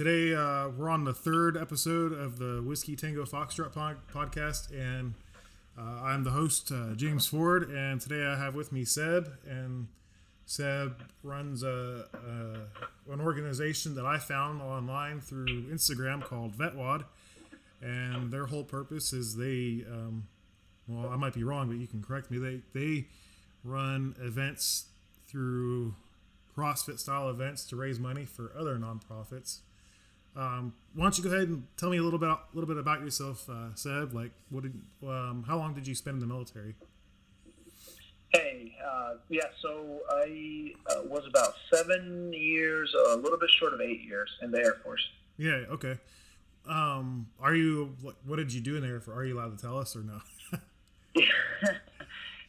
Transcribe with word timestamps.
today 0.00 0.34
uh, 0.34 0.66
we're 0.78 0.88
on 0.88 1.04
the 1.04 1.12
third 1.12 1.58
episode 1.58 2.10
of 2.14 2.38
the 2.38 2.62
Whiskey 2.64 2.96
Tango 2.96 3.26
Foxtrot 3.26 3.74
pod- 3.74 3.98
podcast, 4.10 4.70
and 4.70 5.12
uh, 5.78 5.82
I'm 6.02 6.24
the 6.24 6.30
host, 6.30 6.72
uh, 6.72 6.94
James 6.94 7.26
Ford, 7.26 7.68
and 7.68 8.00
today 8.00 8.24
I 8.24 8.38
have 8.38 8.54
with 8.54 8.72
me 8.72 8.86
Seb, 8.86 9.30
and 9.46 9.88
Seb 10.46 11.02
runs 11.22 11.62
a, 11.62 12.06
a 12.14 13.12
an 13.12 13.20
organization 13.20 13.94
that 13.96 14.06
I 14.06 14.16
found 14.16 14.62
online 14.62 15.20
through 15.20 15.64
Instagram 15.70 16.24
called 16.24 16.54
VetWad, 16.56 17.04
and 17.82 18.30
their 18.30 18.46
whole 18.46 18.64
purpose 18.64 19.12
is 19.12 19.36
they, 19.36 19.84
um, 19.86 20.28
well, 20.88 21.12
I 21.12 21.16
might 21.16 21.34
be 21.34 21.44
wrong, 21.44 21.68
but 21.68 21.76
you 21.76 21.86
can 21.86 22.02
correct 22.02 22.30
me. 22.30 22.38
They 22.38 22.62
they 22.72 23.04
run 23.64 24.14
events 24.18 24.86
through 25.28 25.94
CrossFit 26.56 26.98
style 26.98 27.28
events 27.28 27.66
to 27.66 27.76
raise 27.76 28.00
money 28.00 28.24
for 28.24 28.50
other 28.58 28.78
nonprofits. 28.78 29.58
Um, 30.36 30.74
why 30.94 31.04
don't 31.04 31.18
you 31.18 31.24
go 31.24 31.30
ahead 31.30 31.48
and 31.48 31.66
tell 31.76 31.90
me 31.90 31.98
a 31.98 32.02
little 32.02 32.18
bit, 32.18 32.28
a 32.28 32.38
little 32.54 32.68
bit 32.68 32.76
about 32.76 33.00
yourself, 33.00 33.48
uh, 33.48 33.74
Seb? 33.74 34.14
Like, 34.14 34.30
what 34.50 34.62
did, 34.62 34.80
um, 35.06 35.44
how 35.46 35.58
long 35.58 35.74
did 35.74 35.86
you 35.86 35.94
spend 35.94 36.14
in 36.14 36.20
the 36.20 36.32
military? 36.32 36.74
Hey, 38.32 38.76
uh, 38.88 39.14
yeah, 39.28 39.46
so 39.60 40.00
I 40.08 40.72
uh, 40.88 41.02
was 41.04 41.24
about 41.28 41.54
seven 41.72 42.32
years, 42.32 42.94
a 43.12 43.16
little 43.16 43.38
bit 43.38 43.50
short 43.58 43.74
of 43.74 43.80
eight 43.80 44.02
years 44.02 44.30
in 44.40 44.52
the 44.52 44.58
Air 44.58 44.76
Force. 44.84 45.02
Yeah. 45.36 45.64
Okay. 45.70 45.98
Um, 46.68 47.26
are 47.40 47.54
you? 47.54 47.96
What, 48.02 48.36
did 48.36 48.52
you 48.52 48.60
do 48.60 48.76
in 48.76 48.82
the 48.82 48.88
Air 48.88 49.00
Force? 49.00 49.16
are 49.16 49.24
you 49.24 49.36
allowed 49.36 49.56
to 49.56 49.60
tell 49.60 49.78
us 49.78 49.96
or 49.96 50.02
no? 50.02 50.20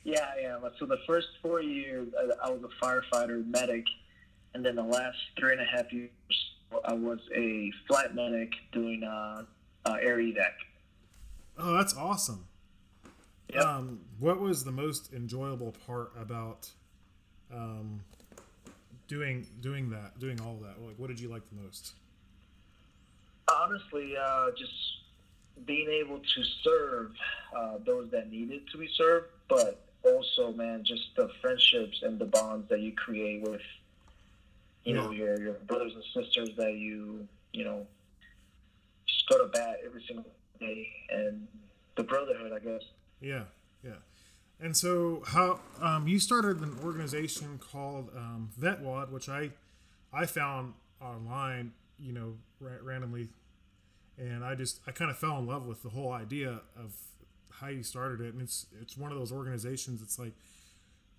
yeah, 0.04 0.26
yeah. 0.40 0.58
So 0.78 0.86
the 0.86 1.00
first 1.08 1.28
four 1.42 1.62
years, 1.62 2.10
I 2.44 2.50
was 2.52 2.62
a 2.64 2.86
firefighter 2.86 3.44
medic, 3.48 3.86
and 4.54 4.64
then 4.64 4.76
the 4.76 4.84
last 4.84 5.18
three 5.40 5.54
and 5.54 5.62
a 5.62 5.66
half 5.66 5.92
years, 5.92 6.12
I 6.86 6.94
was 6.94 7.20
a 7.36 7.72
flight 7.88 8.16
medic 8.16 8.54
doing 8.72 9.04
uh, 9.04 9.44
uh, 9.86 9.96
air 10.02 10.18
evac. 10.18 10.54
Oh, 11.58 11.74
that's 11.74 11.96
awesome. 11.96 12.46
Yep. 13.54 13.64
Um, 13.64 14.00
what 14.20 14.40
was 14.40 14.64
the 14.64 14.72
most 14.72 15.14
enjoyable 15.14 15.76
part 15.86 16.12
about 16.20 16.70
um, 17.54 18.02
doing 19.08 19.46
doing 19.60 19.90
that, 19.90 20.18
doing 20.20 20.40
all 20.42 20.58
that? 20.62 20.82
Like, 20.82 20.96
what 20.98 21.08
did 21.08 21.20
you 21.20 21.30
like 21.30 21.42
the 21.50 21.62
most? 21.62 21.94
Honestly, 23.54 24.16
uh, 24.18 24.52
just 24.58 24.74
being 25.66 25.90
able 25.90 26.20
to 26.20 26.44
serve 26.64 27.12
uh, 27.56 27.78
those 27.86 28.10
that 28.12 28.32
needed 28.32 28.62
to 28.72 28.78
be 28.78 28.88
served, 28.96 29.28
but 29.50 29.84
also, 30.04 30.52
man, 30.54 30.84
just 30.84 31.16
the 31.16 31.30
friendships 31.42 32.02
and 32.04 32.18
the 32.18 32.26
bonds 32.26 32.70
that 32.70 32.80
you 32.80 32.94
create 32.94 33.42
with, 33.42 33.62
you 34.84 34.94
know, 34.94 35.12
your 35.12 35.40
your 35.40 35.54
brothers 35.54 35.94
and 35.94 36.04
sisters 36.26 36.50
that 36.58 36.74
you, 36.74 37.28
you 37.54 37.64
know, 37.64 37.86
just 39.08 39.30
go 39.30 39.38
to 39.38 39.48
bat 39.50 39.78
every 39.86 40.04
single 40.08 40.26
day, 40.60 40.88
and 41.10 41.48
the 41.96 42.04
brotherhood, 42.04 42.52
I 42.54 42.60
guess. 42.60 42.82
Yeah, 43.20 43.44
yeah. 43.84 43.92
And 44.60 44.76
so, 44.76 45.24
how 45.26 45.60
um, 45.80 46.08
you 46.08 46.20
started 46.20 46.62
an 46.62 46.78
organization 46.84 47.60
called 47.60 48.10
um, 48.16 48.50
VetWad, 48.60 49.12
which 49.12 49.30
I 49.30 49.52
I 50.14 50.26
found 50.26 50.74
online, 51.02 51.74
you 52.00 52.14
know, 52.14 52.36
ra- 52.60 52.78
randomly, 52.82 53.30
and 54.18 54.44
I 54.44 54.56
just 54.56 54.80
I 54.88 54.92
kind 54.92 55.12
of 55.12 55.18
fell 55.18 55.38
in 55.38 55.48
love 55.48 55.66
with 55.66 55.84
the 55.84 55.90
whole 55.90 56.12
idea 56.12 56.62
of 56.76 56.96
how 57.50 57.68
you 57.68 57.84
started 57.84 58.22
it, 58.22 58.34
and 58.34 58.42
it's 58.42 58.66
it's 58.82 58.98
one 58.98 59.12
of 59.12 59.18
those 59.18 59.32
organizations. 59.32 60.02
It's 60.02 60.18
like 60.18 60.34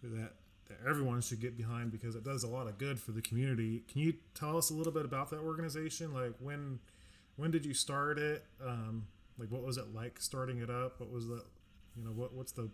that 0.02 0.32
that 0.72 0.88
everyone 0.88 1.20
should 1.20 1.40
get 1.40 1.56
behind 1.56 1.90
because 1.90 2.14
it 2.14 2.24
does 2.24 2.42
a 2.42 2.48
lot 2.48 2.66
of 2.66 2.78
good 2.78 2.98
for 2.98 3.12
the 3.12 3.22
community. 3.22 3.84
Can 3.90 4.00
you 4.00 4.14
tell 4.34 4.56
us 4.56 4.70
a 4.70 4.74
little 4.74 4.92
bit 4.92 5.04
about 5.04 5.30
that 5.30 5.40
organization? 5.40 6.12
Like 6.12 6.32
when 6.38 6.78
when 7.36 7.50
did 7.50 7.64
you 7.64 7.74
start 7.74 8.18
it? 8.18 8.44
Um, 8.64 9.06
like 9.38 9.50
what 9.50 9.62
was 9.62 9.76
it 9.76 9.94
like 9.94 10.20
starting 10.20 10.58
it 10.58 10.70
up? 10.70 11.00
What 11.00 11.10
was 11.10 11.28
the 11.28 11.42
you 11.96 12.04
know 12.04 12.10
what 12.10 12.32
what's 12.34 12.52
the 12.52 12.70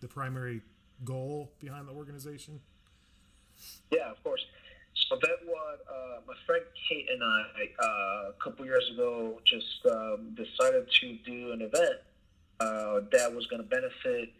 the 0.00 0.08
primary 0.08 0.62
goal 1.04 1.52
behind 1.60 1.88
the 1.88 1.92
organization? 1.92 2.60
Yeah, 3.90 4.10
of 4.10 4.22
course. 4.22 4.44
So 5.08 5.16
that 5.20 5.36
what 5.44 5.80
uh, 5.90 6.20
my 6.26 6.34
friend 6.46 6.64
Kate 6.88 7.06
and 7.10 7.22
I 7.22 7.42
uh, 7.82 8.30
a 8.30 8.34
couple 8.42 8.64
years 8.64 8.90
ago 8.92 9.40
just 9.44 9.86
um, 9.90 10.34
decided 10.34 10.86
to 11.00 11.18
do 11.24 11.52
an 11.52 11.62
event 11.62 12.00
uh, 12.60 13.00
that 13.12 13.34
was 13.34 13.46
going 13.46 13.62
to 13.62 13.68
benefit 13.68 14.30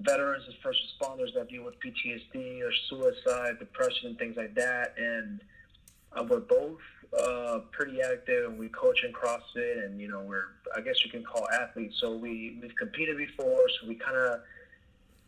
veterans 0.00 0.44
and 0.46 0.54
first 0.62 0.80
responders 0.82 1.34
that 1.34 1.48
deal 1.48 1.64
with 1.64 1.74
PTSD 1.80 2.62
or 2.62 2.72
suicide, 2.88 3.58
depression, 3.58 4.08
and 4.08 4.18
things 4.18 4.36
like 4.36 4.54
that. 4.54 4.94
And 4.98 5.40
uh, 6.12 6.24
we're 6.28 6.40
both 6.40 6.78
uh, 7.18 7.60
pretty 7.72 8.00
active, 8.02 8.50
and 8.50 8.58
we 8.58 8.68
coach 8.68 9.04
in 9.04 9.12
CrossFit, 9.12 9.84
and 9.84 10.00
you 10.00 10.08
know 10.08 10.20
we're 10.20 10.46
I 10.76 10.80
guess 10.80 11.04
you 11.04 11.10
can 11.10 11.22
call 11.24 11.46
athletes. 11.50 11.96
So 12.00 12.16
we 12.16 12.58
we've 12.60 12.74
competed 12.76 13.16
before, 13.16 13.62
so 13.80 13.88
we 13.88 13.94
kind 13.94 14.16
of 14.16 14.40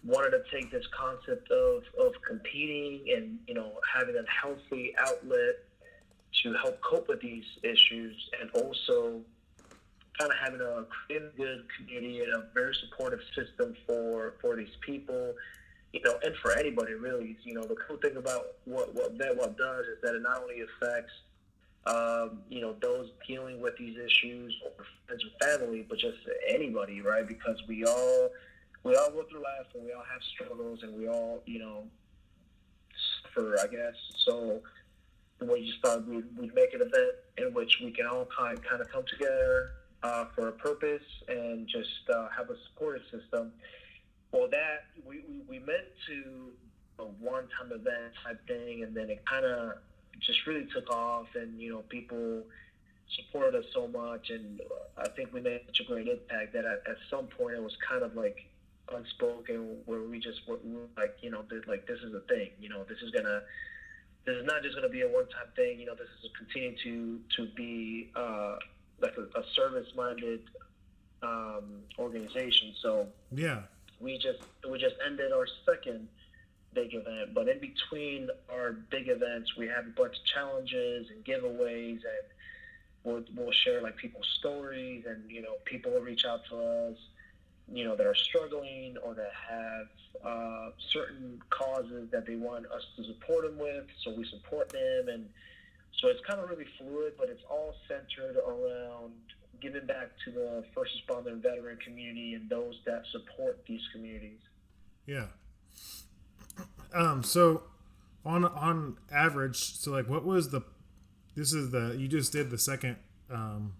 wanted 0.04 0.30
to 0.30 0.42
take 0.52 0.70
this 0.70 0.84
concept 0.96 1.50
of 1.50 1.82
of 1.98 2.12
competing 2.26 3.04
and 3.14 3.38
you 3.46 3.54
know 3.54 3.72
having 3.94 4.16
a 4.16 4.24
healthy 4.30 4.94
outlet 4.98 5.64
to 6.42 6.54
help 6.54 6.80
cope 6.82 7.08
with 7.08 7.20
these 7.20 7.44
issues, 7.62 8.14
and 8.40 8.50
also 8.62 9.20
kind 10.18 10.30
of 10.30 10.38
having 10.38 10.60
a 10.60 10.84
good 11.36 11.64
community 11.76 12.20
and 12.20 12.32
a 12.34 12.46
very 12.54 12.74
supportive 12.74 13.20
system 13.34 13.74
for 13.86 14.34
for 14.40 14.56
these 14.56 14.76
people 14.80 15.34
you 15.92 16.02
know, 16.04 16.18
and 16.24 16.34
for 16.42 16.52
anybody 16.52 16.92
really, 16.92 17.38
you 17.42 17.54
know, 17.54 17.62
the 17.62 17.76
cool 17.76 17.96
thing 17.96 18.16
about 18.16 18.48
what 18.66 18.94
what 18.94 19.16
VetWad 19.16 19.56
does 19.56 19.86
is 19.86 19.98
that 20.02 20.14
it 20.14 20.20
not 20.20 20.42
only 20.42 20.60
affects 20.60 21.12
um, 21.86 22.40
you 22.50 22.60
know, 22.60 22.74
those 22.82 23.10
dealing 23.26 23.60
with 23.60 23.76
these 23.78 23.96
issues 23.96 24.54
or 24.64 24.84
friends 25.06 25.24
or 25.24 25.46
family, 25.46 25.86
but 25.88 25.98
just 25.98 26.18
anybody, 26.48 27.00
right? 27.00 27.26
Because 27.26 27.62
we 27.68 27.84
all 27.84 28.30
we 28.82 28.94
all 28.96 29.10
go 29.10 29.24
through 29.30 29.42
life 29.42 29.66
and 29.74 29.84
we 29.84 29.92
all 29.92 30.02
have 30.12 30.22
struggles 30.34 30.82
and 30.82 30.96
we 30.96 31.08
all, 31.08 31.42
you 31.46 31.60
know, 31.60 31.84
suffer, 33.22 33.56
I 33.62 33.66
guess. 33.68 33.94
So 34.18 34.60
we 35.40 35.66
just 35.66 35.80
thought 35.80 36.06
we'd, 36.06 36.24
we'd 36.36 36.54
make 36.54 36.74
an 36.74 36.80
event 36.80 37.14
in 37.38 37.54
which 37.54 37.78
we 37.82 37.92
can 37.92 38.06
all 38.06 38.26
kind 38.36 38.62
kind 38.64 38.82
of 38.82 38.90
come 38.90 39.04
together 39.08 39.70
uh, 40.02 40.26
for 40.34 40.48
a 40.48 40.52
purpose 40.52 41.02
and 41.28 41.66
just 41.66 42.08
uh, 42.14 42.28
have 42.36 42.50
a 42.50 42.56
supportive 42.68 43.02
system. 43.10 43.52
Well, 44.32 44.48
that 44.50 44.86
we, 45.06 45.24
we, 45.28 45.40
we 45.48 45.58
meant 45.58 45.86
to 46.08 46.50
a 46.98 47.04
one-time 47.04 47.72
event 47.72 48.12
type 48.24 48.46
thing, 48.46 48.82
and 48.82 48.94
then 48.94 49.10
it 49.10 49.24
kind 49.26 49.44
of 49.44 49.72
just 50.20 50.46
really 50.46 50.66
took 50.74 50.90
off, 50.90 51.26
and 51.34 51.60
you 51.60 51.70
know, 51.72 51.80
people 51.88 52.42
supported 53.16 53.58
us 53.58 53.64
so 53.72 53.86
much, 53.86 54.30
and 54.30 54.60
I 54.98 55.08
think 55.08 55.32
we 55.32 55.40
made 55.40 55.60
such 55.66 55.80
a 55.80 55.84
great 55.84 56.08
impact 56.08 56.52
that 56.54 56.64
at, 56.64 56.82
at 56.88 56.96
some 57.10 57.26
point 57.26 57.54
it 57.54 57.62
was 57.62 57.76
kind 57.88 58.02
of 58.02 58.16
like 58.16 58.48
unspoken, 58.92 59.76
where 59.84 60.02
we 60.02 60.18
just 60.18 60.46
were, 60.48 60.58
we 60.64 60.72
were 60.72 60.88
like, 60.96 61.16
you 61.20 61.30
know, 61.30 61.44
like 61.66 61.86
this 61.86 62.00
is 62.00 62.14
a 62.14 62.20
thing, 62.20 62.50
you 62.60 62.68
know, 62.68 62.84
this 62.88 62.98
is 63.02 63.10
gonna, 63.10 63.42
this 64.24 64.36
is 64.36 64.44
not 64.44 64.62
just 64.62 64.74
gonna 64.74 64.88
be 64.88 65.02
a 65.02 65.08
one-time 65.08 65.48
thing, 65.54 65.78
you 65.78 65.86
know, 65.86 65.94
this 65.94 66.08
is 66.24 66.30
continuing 66.36 66.76
to 66.82 67.20
to 67.36 67.46
be 67.54 68.10
uh, 68.16 68.56
like 69.00 69.14
a, 69.16 69.38
a 69.38 69.44
service-minded 69.54 70.42
um, 71.22 71.82
organization. 71.98 72.74
So 72.80 73.08
Yeah. 73.32 73.62
we 74.00 74.18
just 74.18 74.40
we 74.68 74.78
just 74.78 74.96
ended 75.04 75.32
our 75.32 75.46
second 75.64 76.08
big 76.74 76.94
event. 76.94 77.34
But 77.34 77.48
in 77.48 77.58
between 77.58 78.28
our 78.52 78.72
big 78.72 79.08
events, 79.08 79.56
we 79.56 79.66
have 79.68 79.86
a 79.86 79.90
bunch 79.90 80.18
of 80.18 80.24
challenges 80.24 81.08
and 81.10 81.24
giveaways, 81.24 82.00
and 82.14 82.26
we'll, 83.02 83.24
we'll 83.34 83.52
share 83.52 83.80
like 83.80 83.96
people's 83.96 84.28
stories, 84.38 85.04
and 85.06 85.28
you 85.30 85.42
know, 85.42 85.54
people 85.64 85.92
will 85.92 86.02
reach 86.02 86.24
out 86.24 86.44
to 86.50 86.56
us, 86.56 86.98
you 87.72 87.84
know, 87.84 87.96
that 87.96 88.06
are 88.06 88.14
struggling 88.14 88.96
or 89.02 89.14
that 89.14 89.32
have 89.48 89.88
uh, 90.24 90.70
certain 90.90 91.42
causes 91.50 92.10
that 92.10 92.26
they 92.26 92.36
want 92.36 92.66
us 92.66 92.84
to 92.96 93.04
support 93.04 93.44
them 93.44 93.58
with. 93.58 93.86
So 94.02 94.12
we 94.12 94.24
support 94.24 94.68
them, 94.68 95.08
and 95.08 95.28
so 96.00 96.08
it's 96.08 96.20
kind 96.26 96.40
of 96.40 96.48
really 96.50 96.66
fluid, 96.78 97.14
but 97.18 97.28
it's 97.28 97.42
all 97.50 97.74
centered 97.88 98.36
around 98.36 99.12
giving 99.60 99.86
back 99.86 100.10
to 100.24 100.30
the 100.30 100.64
first 100.74 100.92
responder 101.08 101.28
and 101.28 101.42
veteran 101.42 101.78
community 101.78 102.34
and 102.34 102.48
those 102.50 102.74
that 102.84 103.02
support 103.10 103.64
these 103.66 103.80
communities. 103.92 104.40
Yeah. 105.06 105.26
Um. 106.94 107.22
So, 107.22 107.62
on 108.24 108.44
on 108.44 108.98
average, 109.12 109.56
so 109.56 109.90
like, 109.92 110.08
what 110.08 110.24
was 110.24 110.50
the? 110.50 110.62
This 111.34 111.52
is 111.52 111.70
the 111.70 111.94
you 111.98 112.08
just 112.08 112.32
did 112.32 112.50
the 112.50 112.58
second 112.58 112.96
um, 113.30 113.74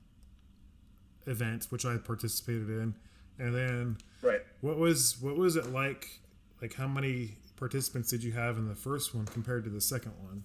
event, 1.27 1.67
which 1.71 1.85
I 1.85 1.97
participated 1.97 2.69
in, 2.69 2.95
and 3.39 3.55
then 3.55 3.99
Right. 4.23 4.43
what 4.61 4.77
was 4.79 5.21
what 5.21 5.37
was 5.37 5.57
it 5.57 5.73
like? 5.73 6.21
Like, 6.61 6.75
how 6.75 6.89
many 6.89 7.37
participants 7.57 8.11
did 8.11 8.23
you 8.25 8.33
have 8.33 8.57
in 8.59 8.69
the 8.69 8.75
first 8.75 9.15
one 9.15 9.27
compared 9.27 9.65
to 9.65 9.71
the 9.71 9.81
second 9.81 10.13
one? 10.23 10.45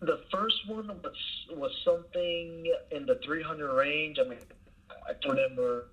The 0.00 0.20
first 0.30 0.68
one 0.68 0.88
was 0.88 1.16
was 1.50 1.72
something 1.84 2.72
in 2.90 3.06
the 3.06 3.18
300 3.24 3.74
range. 3.74 4.18
I 4.24 4.28
mean, 4.28 4.38
I 4.90 5.28
remember 5.28 5.86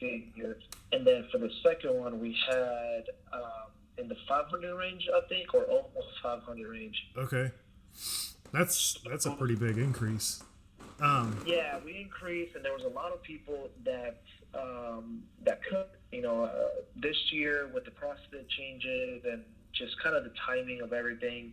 figures. 0.00 0.62
And 0.92 1.06
then 1.06 1.26
for 1.30 1.38
the 1.38 1.50
second 1.62 1.94
one, 1.94 2.20
we 2.20 2.36
had 2.48 3.04
um, 3.32 3.70
in 3.98 4.08
the 4.08 4.16
500 4.28 4.76
range, 4.76 5.08
I 5.14 5.26
think, 5.28 5.54
or 5.54 5.64
almost 5.64 6.08
500 6.22 6.68
range. 6.68 6.96
Okay. 7.16 7.50
That's 8.52 8.98
that's 9.08 9.26
a 9.26 9.32
pretty 9.32 9.56
big 9.56 9.76
increase. 9.76 10.42
Um, 11.00 11.38
yeah, 11.46 11.78
we 11.84 12.00
increased, 12.00 12.56
and 12.56 12.64
there 12.64 12.72
was 12.72 12.82
a 12.82 12.88
lot 12.88 13.12
of 13.12 13.22
people 13.22 13.68
that 13.84 14.20
um, 14.54 15.22
that 15.44 15.62
could, 15.64 15.86
you 16.10 16.22
know, 16.22 16.44
uh, 16.44 16.68
this 16.96 17.16
year 17.30 17.70
with 17.72 17.84
the 17.84 17.90
CrossFit 17.90 18.48
changes 18.48 19.22
and 19.30 19.44
just 19.72 20.00
kind 20.02 20.16
of 20.16 20.24
the 20.24 20.32
timing 20.46 20.80
of 20.80 20.92
everything. 20.92 21.52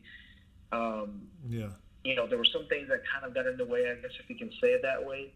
Um, 0.75 1.27
yeah. 1.47 1.67
You 2.03 2.15
know, 2.15 2.27
there 2.27 2.37
were 2.37 2.45
some 2.45 2.65
things 2.67 2.87
that 2.89 3.01
kind 3.11 3.25
of 3.25 3.33
got 3.33 3.47
in 3.47 3.57
the 3.57 3.65
way, 3.65 3.89
I 3.89 3.95
guess, 4.01 4.11
if 4.19 4.29
you 4.29 4.35
can 4.35 4.51
say 4.61 4.69
it 4.69 4.81
that 4.83 5.03
way. 5.05 5.31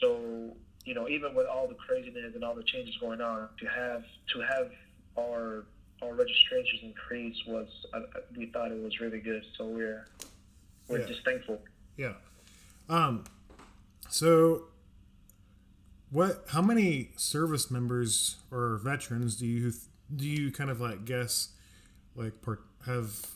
So, 0.00 0.56
you 0.84 0.94
know, 0.94 1.08
even 1.08 1.34
with 1.34 1.46
all 1.46 1.68
the 1.68 1.74
craziness 1.74 2.34
and 2.34 2.42
all 2.42 2.54
the 2.54 2.64
changes 2.64 2.96
going 2.98 3.20
on, 3.20 3.48
to 3.60 3.66
have 3.66 4.02
to 4.32 4.40
have 4.40 4.70
our 5.18 5.66
our 6.02 6.12
registrations 6.14 6.82
increase 6.82 7.36
was, 7.46 7.68
uh, 7.94 8.00
we 8.36 8.46
thought 8.46 8.72
it 8.72 8.82
was 8.82 9.00
really 9.00 9.20
good. 9.20 9.44
So 9.56 9.66
we're 9.66 10.06
we're 10.88 10.98
Yeah. 11.00 11.06
just 11.06 11.24
thankful. 11.24 11.62
Yeah. 11.96 12.14
Um, 12.88 13.24
so 14.10 14.64
what? 16.10 16.44
How 16.48 16.60
many 16.62 17.10
service 17.16 17.70
members 17.70 18.36
or 18.50 18.78
veterans 18.78 19.36
do 19.36 19.46
you 19.46 19.72
do 20.14 20.26
you 20.28 20.50
kind 20.50 20.70
of 20.70 20.80
like 20.80 21.04
guess 21.04 21.50
like 22.16 22.42
part, 22.42 22.62
have 22.86 23.26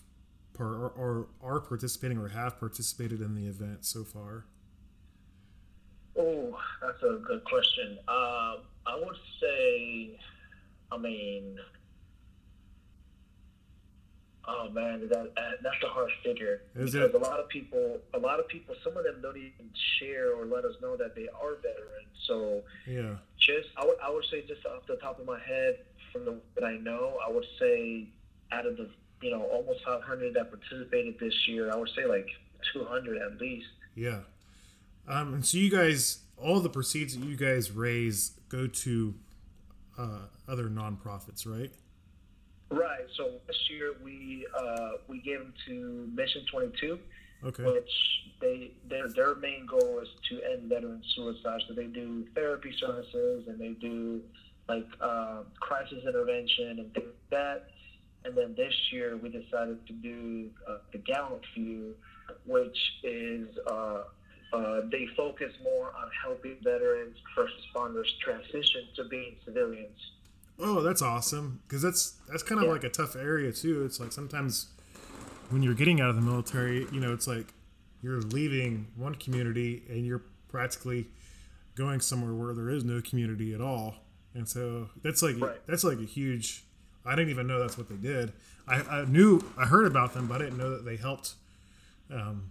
par, 0.58 0.66
or, 0.66 0.88
or 0.96 1.28
are 1.42 1.60
participating 1.60 2.18
or 2.18 2.28
have 2.28 2.58
participated 2.58 3.20
in 3.22 3.34
the 3.34 3.46
event 3.46 3.84
so 3.86 4.04
far? 4.04 4.44
Oh, 6.18 6.58
that's 6.82 7.02
a 7.02 7.20
good 7.24 7.44
question. 7.44 7.96
Um, 8.08 8.58
I 8.86 8.96
would 8.96 9.16
say, 9.40 10.18
I 10.90 10.96
mean, 10.98 11.58
oh 14.46 14.68
man, 14.70 15.08
that, 15.08 15.34
that 15.36 15.52
that's 15.62 15.82
a 15.84 15.88
hard 15.88 16.10
figure 16.24 16.62
Is 16.74 16.92
because 16.92 17.10
it? 17.10 17.14
a 17.14 17.18
lot 17.18 17.38
of 17.38 17.48
people, 17.48 17.98
a 18.14 18.18
lot 18.18 18.40
of 18.40 18.48
people, 18.48 18.74
some 18.82 18.96
of 18.96 19.04
them 19.04 19.20
don't 19.22 19.36
even 19.36 19.70
share 20.00 20.32
or 20.34 20.44
let 20.44 20.64
us 20.64 20.74
know 20.82 20.96
that 20.96 21.14
they 21.14 21.28
are 21.40 21.54
veterans. 21.56 22.08
So 22.26 22.62
Yeah. 22.86 23.16
just, 23.38 23.68
I 23.76 23.84
would, 23.84 23.96
I 24.02 24.10
would 24.10 24.24
say, 24.30 24.44
just 24.46 24.66
off 24.66 24.86
the 24.88 24.96
top 24.96 25.20
of 25.20 25.26
my 25.26 25.38
head, 25.38 25.78
from 26.12 26.24
the 26.24 26.40
that 26.56 26.64
I 26.64 26.78
know, 26.78 27.18
I 27.24 27.30
would 27.30 27.46
say, 27.60 28.08
out 28.50 28.66
of 28.66 28.76
the, 28.76 28.88
you 29.20 29.30
know, 29.30 29.42
almost 29.42 29.84
500 29.84 30.34
that 30.34 30.50
participated 30.50 31.18
this 31.18 31.34
year, 31.48 31.70
I 31.72 31.76
would 31.76 31.90
say 31.96 32.06
like 32.06 32.28
200 32.72 33.18
at 33.20 33.40
least. 33.40 33.66
Yeah. 33.94 34.20
Um, 35.06 35.34
and 35.34 35.44
so 35.46 35.58
you 35.58 35.70
guys, 35.70 36.18
all 36.36 36.60
the 36.60 36.68
proceeds 36.70 37.16
that 37.16 37.24
you 37.24 37.36
guys 37.36 37.70
raise 37.72 38.32
go 38.48 38.66
to 38.66 39.14
uh, 39.98 40.18
other 40.46 40.68
nonprofits, 40.68 41.46
right? 41.46 41.72
Right. 42.70 43.06
So 43.16 43.30
this 43.46 43.56
year 43.70 43.94
we 44.04 44.46
uh, 44.58 44.90
we 45.08 45.20
gave 45.20 45.38
them 45.38 45.54
to 45.66 46.08
Mission 46.14 46.42
22, 46.50 46.98
Okay. 47.44 47.64
which 47.64 47.90
they 48.40 48.72
their 48.88 49.08
their 49.08 49.34
main 49.36 49.64
goal 49.66 50.00
is 50.02 50.08
to 50.28 50.40
end 50.52 50.68
veteran 50.68 51.02
suicide. 51.16 51.60
So 51.66 51.74
they 51.74 51.86
do 51.86 52.26
therapy 52.34 52.74
services 52.78 53.44
and 53.48 53.58
they 53.58 53.70
do 53.80 54.20
like 54.68 54.86
uh, 55.00 55.44
crisis 55.60 56.04
intervention 56.06 56.78
and 56.80 56.92
things 56.92 57.06
like 57.06 57.30
that. 57.30 57.68
And 58.24 58.36
then 58.36 58.54
this 58.56 58.74
year 58.92 59.16
we 59.16 59.28
decided 59.30 59.86
to 59.86 59.92
do 59.92 60.50
uh, 60.68 60.78
the 60.92 60.98
Gallant 60.98 61.42
Few, 61.54 61.94
which 62.44 62.76
is 63.04 63.46
uh, 63.66 64.02
uh, 64.52 64.80
they 64.90 65.06
focus 65.16 65.52
more 65.62 65.86
on 65.96 66.08
helping 66.24 66.56
veterans, 66.62 67.16
first 67.34 67.54
responders 67.74 68.06
transition 68.22 68.82
to 68.96 69.04
being 69.04 69.36
civilians. 69.44 69.98
Oh, 70.58 70.82
that's 70.82 71.02
awesome. 71.02 71.60
Because 71.66 71.82
that's 71.82 72.16
that's 72.28 72.42
kind 72.42 72.60
of 72.60 72.66
Yeah. 72.66 72.72
like 72.72 72.84
a 72.84 72.88
tough 72.90 73.14
area 73.16 73.52
too. 73.52 73.84
It's 73.84 74.00
like 74.00 74.12
sometimes 74.12 74.66
when 75.50 75.62
you're 75.62 75.74
getting 75.74 76.00
out 76.00 76.10
of 76.10 76.16
the 76.16 76.22
military, 76.22 76.86
you 76.92 77.00
know, 77.00 77.12
it's 77.14 77.26
like 77.28 77.54
you're 78.02 78.20
leaving 78.20 78.88
one 78.96 79.14
community 79.14 79.82
and 79.88 80.04
you're 80.04 80.22
practically 80.48 81.06
going 81.76 82.00
somewhere 82.00 82.32
where 82.34 82.52
there 82.54 82.68
is 82.70 82.84
no 82.84 83.00
community 83.00 83.54
at 83.54 83.60
all. 83.60 83.94
And 84.34 84.48
so 84.48 84.88
that's 85.02 85.22
like 85.22 85.40
Right. 85.40 85.66
that's 85.66 85.84
like 85.84 85.98
a 85.98 86.04
huge. 86.04 86.64
I 87.08 87.14
didn't 87.14 87.30
even 87.30 87.46
know 87.46 87.58
that's 87.58 87.78
what 87.78 87.88
they 87.88 87.96
did. 87.96 88.32
I, 88.66 88.82
I 88.82 89.04
knew 89.06 89.40
I 89.56 89.64
heard 89.64 89.86
about 89.86 90.12
them, 90.12 90.26
but 90.26 90.42
I 90.42 90.44
didn't 90.44 90.58
know 90.58 90.70
that 90.70 90.84
they 90.84 90.96
helped, 90.96 91.34
um, 92.12 92.50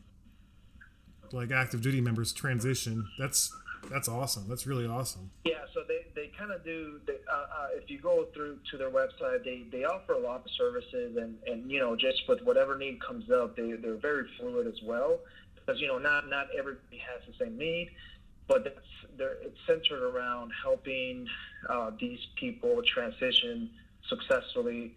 like 1.31 1.51
active 1.51 1.81
duty 1.81 2.01
members 2.01 2.33
transition. 2.33 3.07
That's 3.19 3.53
that's 3.91 4.07
awesome. 4.09 4.45
That's 4.49 4.65
really 4.65 4.87
awesome. 4.87 5.29
Yeah, 5.45 5.59
so 5.73 5.81
they, 5.87 6.05
they 6.15 6.31
kind 6.37 6.51
of 6.51 6.63
do. 6.63 6.99
They, 7.05 7.13
uh, 7.31 7.35
uh, 7.35 7.67
if 7.75 7.89
you 7.89 7.99
go 7.99 8.25
through 8.33 8.57
to 8.71 8.77
their 8.77 8.89
website, 8.89 9.43
they, 9.43 9.63
they 9.71 9.83
offer 9.85 10.13
a 10.13 10.19
lot 10.19 10.43
of 10.43 10.51
services, 10.57 11.15
and, 11.17 11.35
and 11.45 11.71
you 11.71 11.79
know 11.79 11.95
just 11.95 12.23
with 12.27 12.41
whatever 12.41 12.77
need 12.77 12.99
comes 13.01 13.29
up, 13.29 13.55
they 13.55 13.73
they're 13.73 13.95
very 13.95 14.27
fluid 14.39 14.67
as 14.67 14.81
well. 14.83 15.19
Because 15.55 15.79
you 15.79 15.87
know 15.87 15.99
not 15.99 16.29
not 16.29 16.47
everybody 16.57 16.97
has 16.97 17.21
the 17.27 17.45
same 17.45 17.57
need, 17.57 17.91
but 18.47 18.63
that's 18.63 18.77
it's 19.19 19.57
centered 19.65 20.03
around 20.03 20.51
helping 20.63 21.27
uh, 21.69 21.91
these 21.99 22.19
people 22.35 22.81
transition 22.93 23.69
successfully 24.09 24.95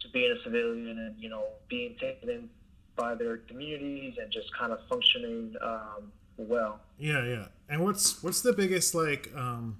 to 0.00 0.08
being 0.10 0.32
a 0.38 0.42
civilian, 0.42 0.98
and 0.98 1.14
you 1.18 1.28
know 1.28 1.44
being 1.68 1.96
taken 2.00 2.28
in 2.28 2.48
by 2.96 3.14
their 3.14 3.38
communities 3.38 4.14
and 4.20 4.30
just 4.30 4.52
kind 4.58 4.72
of 4.72 4.78
functioning 4.88 5.54
um, 5.62 6.12
well. 6.36 6.80
Yeah, 6.98 7.24
yeah. 7.24 7.46
And 7.68 7.82
what's 7.82 8.22
what's 8.22 8.42
the 8.42 8.52
biggest 8.52 8.94
like 8.94 9.30
um, 9.34 9.78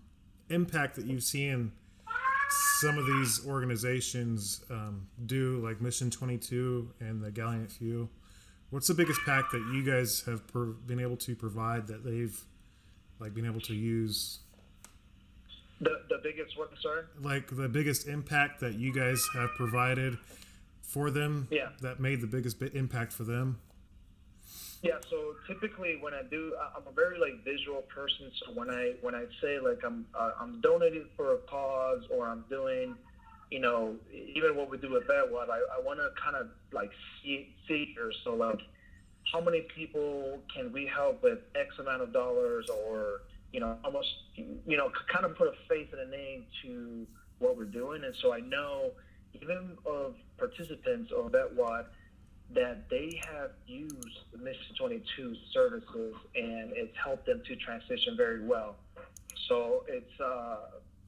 impact 0.48 0.96
that 0.96 1.06
you've 1.06 1.24
seen 1.24 1.72
some 2.80 2.96
of 2.96 3.04
these 3.04 3.46
organizations 3.46 4.64
um, 4.70 5.06
do, 5.26 5.58
like 5.58 5.80
Mission 5.80 6.10
Twenty 6.10 6.38
Two 6.38 6.90
and 7.00 7.22
the 7.22 7.30
Gallant 7.30 7.70
Few? 7.70 8.08
What's 8.70 8.86
the 8.86 8.94
biggest 8.94 9.20
pack 9.24 9.50
that 9.50 9.66
you 9.72 9.82
guys 9.82 10.22
have 10.26 10.46
per- 10.46 10.66
been 10.66 11.00
able 11.00 11.16
to 11.18 11.34
provide 11.34 11.86
that 11.86 12.04
they've 12.04 12.38
like 13.18 13.34
been 13.34 13.46
able 13.46 13.60
to 13.62 13.74
use? 13.74 14.40
The 15.80 16.02
the 16.08 16.18
biggest 16.22 16.58
one, 16.58 16.68
sorry. 16.82 17.04
Like 17.20 17.54
the 17.54 17.68
biggest 17.68 18.06
impact 18.08 18.60
that 18.60 18.74
you 18.74 18.92
guys 18.92 19.20
have 19.34 19.50
provided 19.56 20.18
for 20.82 21.10
them 21.10 21.46
Yeah. 21.50 21.68
that 21.82 22.00
made 22.00 22.20
the 22.20 22.26
biggest 22.26 22.58
bit 22.58 22.74
impact 22.74 23.12
for 23.12 23.24
them? 23.24 23.60
Yeah, 24.82 24.98
so 25.10 25.34
typically 25.46 25.98
when 26.00 26.14
I 26.14 26.22
do, 26.22 26.54
I'm 26.76 26.86
a 26.86 26.92
very 26.92 27.18
like 27.18 27.44
visual 27.44 27.82
person. 27.82 28.30
So 28.40 28.52
when 28.52 28.70
I 28.70 28.94
when 29.00 29.14
I 29.14 29.26
say 29.42 29.58
like 29.60 29.80
I'm 29.84 30.06
uh, 30.14 30.32
I'm 30.40 30.60
donating 30.60 31.06
for 31.16 31.34
a 31.34 31.38
cause 31.38 32.04
or 32.10 32.28
I'm 32.28 32.44
doing, 32.48 32.94
you 33.50 33.58
know, 33.60 33.96
even 34.12 34.56
what 34.56 34.70
we 34.70 34.78
do 34.78 34.90
with 34.92 35.04
VetWad, 35.08 35.50
I, 35.50 35.58
I 35.76 35.80
want 35.84 35.98
to 35.98 36.10
kind 36.20 36.36
of 36.36 36.48
like 36.72 36.90
see 37.22 37.54
see 37.66 37.92
here. 37.94 38.12
So 38.24 38.34
like, 38.34 38.60
how 39.32 39.40
many 39.40 39.62
people 39.74 40.40
can 40.54 40.72
we 40.72 40.86
help 40.86 41.22
with 41.24 41.40
X 41.56 41.76
amount 41.80 42.02
of 42.02 42.12
dollars 42.12 42.68
or 42.70 43.22
you 43.52 43.60
know 43.60 43.76
almost 43.84 44.08
you 44.36 44.76
know 44.76 44.90
kind 45.12 45.24
of 45.24 45.36
put 45.36 45.48
a 45.48 45.52
face 45.68 45.88
and 45.92 46.00
a 46.00 46.10
name 46.10 46.44
to 46.62 47.06
what 47.38 47.56
we're 47.56 47.64
doing. 47.64 48.04
And 48.04 48.14
so 48.20 48.32
I 48.32 48.40
know 48.40 48.92
even 49.34 49.76
of 49.86 50.14
participants 50.38 51.12
or 51.12 51.30
VetWad 51.30 51.86
that 52.54 52.88
they 52.88 53.20
have 53.30 53.50
used 53.66 54.18
the 54.32 54.38
Mission 54.38 54.74
22 54.78 55.34
services 55.52 56.14
and 56.34 56.72
it's 56.74 56.96
helped 57.02 57.26
them 57.26 57.42
to 57.46 57.56
transition 57.56 58.16
very 58.16 58.44
well. 58.44 58.76
So 59.48 59.84
it's, 59.86 60.20
uh, 60.20 60.56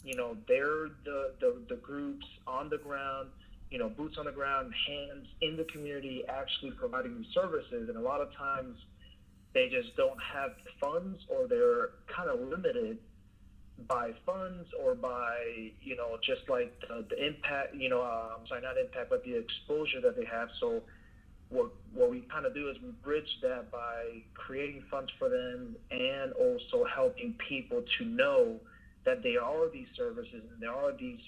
you 0.04 0.16
know, 0.16 0.36
they're 0.46 0.88
the, 1.04 1.32
the, 1.40 1.62
the 1.68 1.76
groups 1.76 2.26
on 2.46 2.68
the 2.68 2.78
ground, 2.78 3.30
you 3.70 3.78
know, 3.78 3.88
boots 3.88 4.16
on 4.18 4.26
the 4.26 4.32
ground, 4.32 4.72
hands 4.86 5.26
in 5.40 5.56
the 5.56 5.64
community 5.64 6.24
actually 6.28 6.72
providing 6.72 7.24
services. 7.32 7.88
And 7.88 7.96
a 7.96 8.00
lot 8.00 8.20
of 8.20 8.34
times 8.34 8.76
they 9.54 9.68
just 9.68 9.96
don't 9.96 10.18
have 10.20 10.50
the 10.64 10.70
funds 10.80 11.18
or 11.28 11.46
they're 11.48 11.90
kind 12.14 12.30
of 12.30 12.40
limited 12.48 12.98
by 13.88 14.12
funds 14.26 14.68
or 14.82 14.94
by 14.94 15.72
you 15.80 15.96
know 15.96 16.18
just 16.22 16.48
like 16.48 16.78
the, 16.86 17.04
the 17.08 17.26
impact 17.26 17.74
you 17.74 17.88
know 17.88 18.02
I'm 18.02 18.46
sorry 18.46 18.60
not 18.62 18.76
impact 18.78 19.10
but 19.10 19.24
the 19.24 19.34
exposure 19.36 20.00
that 20.02 20.16
they 20.16 20.26
have. 20.26 20.48
So 20.60 20.82
what 21.48 21.70
what 21.92 22.10
we 22.10 22.20
kind 22.32 22.46
of 22.46 22.54
do 22.54 22.68
is 22.68 22.76
we 22.82 22.90
bridge 23.02 23.28
that 23.42 23.70
by 23.72 24.22
creating 24.34 24.84
funds 24.90 25.10
for 25.18 25.28
them 25.28 25.76
and 25.90 26.32
also 26.34 26.84
helping 26.94 27.34
people 27.48 27.82
to 27.98 28.04
know 28.04 28.60
that 29.04 29.22
there 29.22 29.42
are 29.42 29.68
these 29.70 29.88
services 29.96 30.42
and 30.52 30.60
there 30.60 30.72
are 30.72 30.92
these 30.92 31.20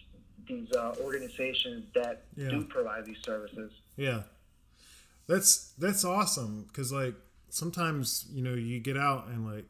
these 0.47 0.71
uh, 0.73 0.95
organizations 1.00 1.85
that 1.95 2.25
Yeah. 2.37 2.50
do 2.50 2.64
provide 2.64 3.07
these 3.07 3.23
services. 3.25 3.73
Yeah, 3.97 4.23
that's 5.26 5.73
that's 5.79 6.05
awesome 6.05 6.64
because 6.69 6.93
like 6.93 7.14
sometimes 7.52 8.26
you 8.32 8.42
know 8.42 8.54
you 8.54 8.80
get 8.80 8.97
out 8.97 9.28
and 9.28 9.47
like 9.47 9.66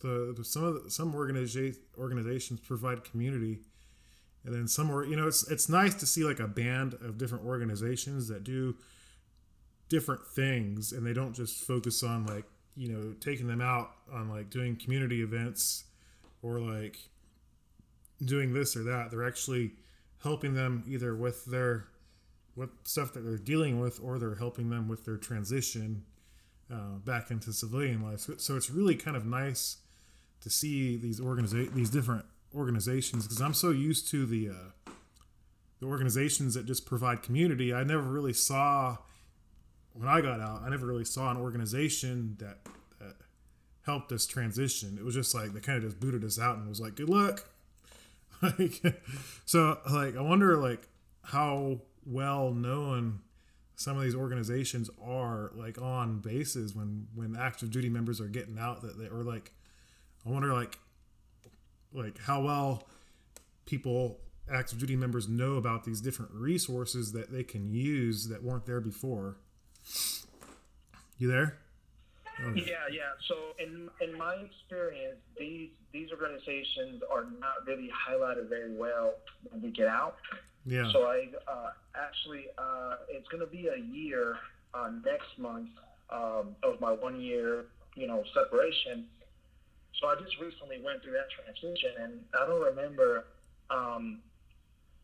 the, 0.00 0.34
the 0.36 0.42
some 0.42 0.64
of 0.64 0.84
the, 0.84 0.90
some 0.90 1.12
organiza- 1.12 1.76
organizations 1.98 2.60
provide 2.60 3.04
community, 3.04 3.60
and 4.44 4.54
then 4.54 4.66
some 4.66 4.90
are 4.90 5.04
you 5.04 5.14
know 5.14 5.28
it's 5.28 5.48
it's 5.48 5.68
nice 5.68 5.94
to 5.94 6.06
see 6.06 6.24
like 6.24 6.40
a 6.40 6.48
band 6.48 6.94
of 6.94 7.18
different 7.18 7.44
organizations 7.44 8.26
that 8.28 8.42
do 8.42 8.74
different 9.88 10.26
things. 10.26 10.92
And 10.92 11.06
they 11.06 11.12
don't 11.12 11.34
just 11.34 11.62
focus 11.64 12.02
on 12.02 12.24
like 12.24 12.46
you 12.74 12.88
know 12.88 13.14
taking 13.20 13.46
them 13.46 13.60
out 13.60 13.92
on 14.10 14.30
like 14.30 14.48
doing 14.48 14.74
community 14.76 15.22
events 15.22 15.84
or 16.42 16.58
like 16.58 16.96
doing 18.24 18.54
this 18.54 18.74
or 18.76 18.82
that. 18.84 19.10
They're 19.10 19.28
actually 19.28 19.72
helping 20.22 20.54
them 20.54 20.84
either 20.88 21.14
with 21.14 21.44
their 21.44 21.88
what 22.54 22.70
stuff 22.84 23.12
that 23.12 23.20
they're 23.20 23.36
dealing 23.36 23.78
with 23.78 24.00
or 24.02 24.18
they're 24.18 24.36
helping 24.36 24.70
them 24.70 24.88
with 24.88 25.04
their 25.04 25.18
transition 25.18 26.04
uh, 26.72 26.98
back 27.04 27.30
into 27.30 27.52
civilian 27.52 28.02
life. 28.02 28.20
So, 28.20 28.34
so, 28.36 28.56
it's 28.56 28.70
really 28.70 28.94
kind 28.94 29.16
of 29.16 29.26
nice 29.26 29.78
to 30.40 30.50
see 30.50 30.96
these 30.96 31.20
organiza- 31.20 31.72
these 31.72 31.90
different 31.90 32.24
organizations 32.54 33.26
because 33.26 33.40
I'm 33.40 33.54
so 33.54 33.70
used 33.70 34.08
to 34.10 34.26
the 34.26 34.50
uh, 34.50 34.90
the 35.80 35.86
organizations 35.86 36.54
that 36.54 36.66
just 36.66 36.86
provide 36.86 37.22
community. 37.22 37.74
I 37.74 37.84
never 37.84 38.02
really 38.02 38.32
saw 38.32 38.98
when 39.92 40.08
I 40.08 40.20
got 40.20 40.40
out. 40.40 40.62
I 40.62 40.68
never 40.68 40.86
really 40.86 41.04
saw 41.04 41.30
an 41.30 41.36
organization 41.36 42.36
that 42.38 42.58
that 43.00 43.16
helped 43.82 44.12
us 44.12 44.26
transition. 44.26 44.96
It 44.98 45.04
was 45.04 45.14
just 45.14 45.34
like 45.34 45.52
they 45.52 45.60
kind 45.60 45.78
of 45.78 45.84
just 45.84 46.00
booted 46.00 46.24
us 46.24 46.38
out 46.38 46.58
and 46.58 46.68
was 46.68 46.80
like, 46.80 46.94
"Good 46.94 47.08
luck." 47.08 47.46
like, 48.42 48.80
so 49.44 49.78
like 49.90 50.16
I 50.16 50.20
wonder 50.20 50.56
like 50.56 50.88
how 51.24 51.80
well 52.06 52.52
known 52.52 53.20
some 53.80 53.96
of 53.96 54.02
these 54.02 54.14
organizations 54.14 54.90
are 55.02 55.52
like 55.54 55.80
on 55.80 56.18
bases 56.18 56.74
when 56.74 57.06
when 57.14 57.34
active 57.34 57.70
duty 57.70 57.88
members 57.88 58.20
are 58.20 58.28
getting 58.28 58.58
out 58.58 58.82
that 58.82 58.98
they 58.98 59.06
or 59.06 59.22
like 59.22 59.52
I 60.26 60.28
wonder 60.28 60.52
like 60.52 60.78
like 61.90 62.18
how 62.18 62.42
well 62.42 62.86
people 63.64 64.18
active 64.52 64.78
duty 64.78 64.96
members 64.96 65.30
know 65.30 65.54
about 65.54 65.84
these 65.84 66.02
different 66.02 66.30
resources 66.32 67.12
that 67.12 67.32
they 67.32 67.42
can 67.42 67.72
use 67.72 68.28
that 68.28 68.42
weren't 68.42 68.66
there 68.66 68.82
before. 68.82 69.38
You 71.16 71.28
there? 71.28 71.56
Okay. 72.44 72.66
Yeah, 72.66 72.84
yeah. 72.92 73.12
So 73.26 73.34
in 73.58 73.88
in 74.02 74.18
my 74.18 74.34
experience, 74.34 75.20
these 75.38 75.70
these 75.90 76.10
organizations 76.10 77.02
are 77.10 77.24
not 77.38 77.66
really 77.66 77.90
highlighted 78.06 78.50
very 78.50 78.76
well 78.76 79.14
when 79.50 79.62
we 79.62 79.70
get 79.70 79.88
out. 79.88 80.16
Yeah. 80.66 80.90
So 80.92 81.04
I 81.04 81.28
uh, 81.48 81.70
actually 81.94 82.46
uh, 82.58 82.96
it's 83.08 83.28
going 83.28 83.40
to 83.40 83.50
be 83.50 83.68
a 83.68 83.78
year 83.78 84.36
uh, 84.74 84.90
next 85.04 85.38
month 85.38 85.70
um, 86.10 86.56
of 86.62 86.80
my 86.80 86.92
one 86.92 87.20
year 87.20 87.66
you 87.96 88.06
know 88.06 88.22
separation. 88.34 89.06
So 90.00 90.08
I 90.08 90.14
just 90.22 90.38
recently 90.40 90.80
went 90.82 91.02
through 91.02 91.12
that 91.12 91.28
transition, 91.30 91.90
and 92.00 92.12
I 92.40 92.46
don't 92.46 92.62
remember, 92.62 93.26
um, 93.68 94.20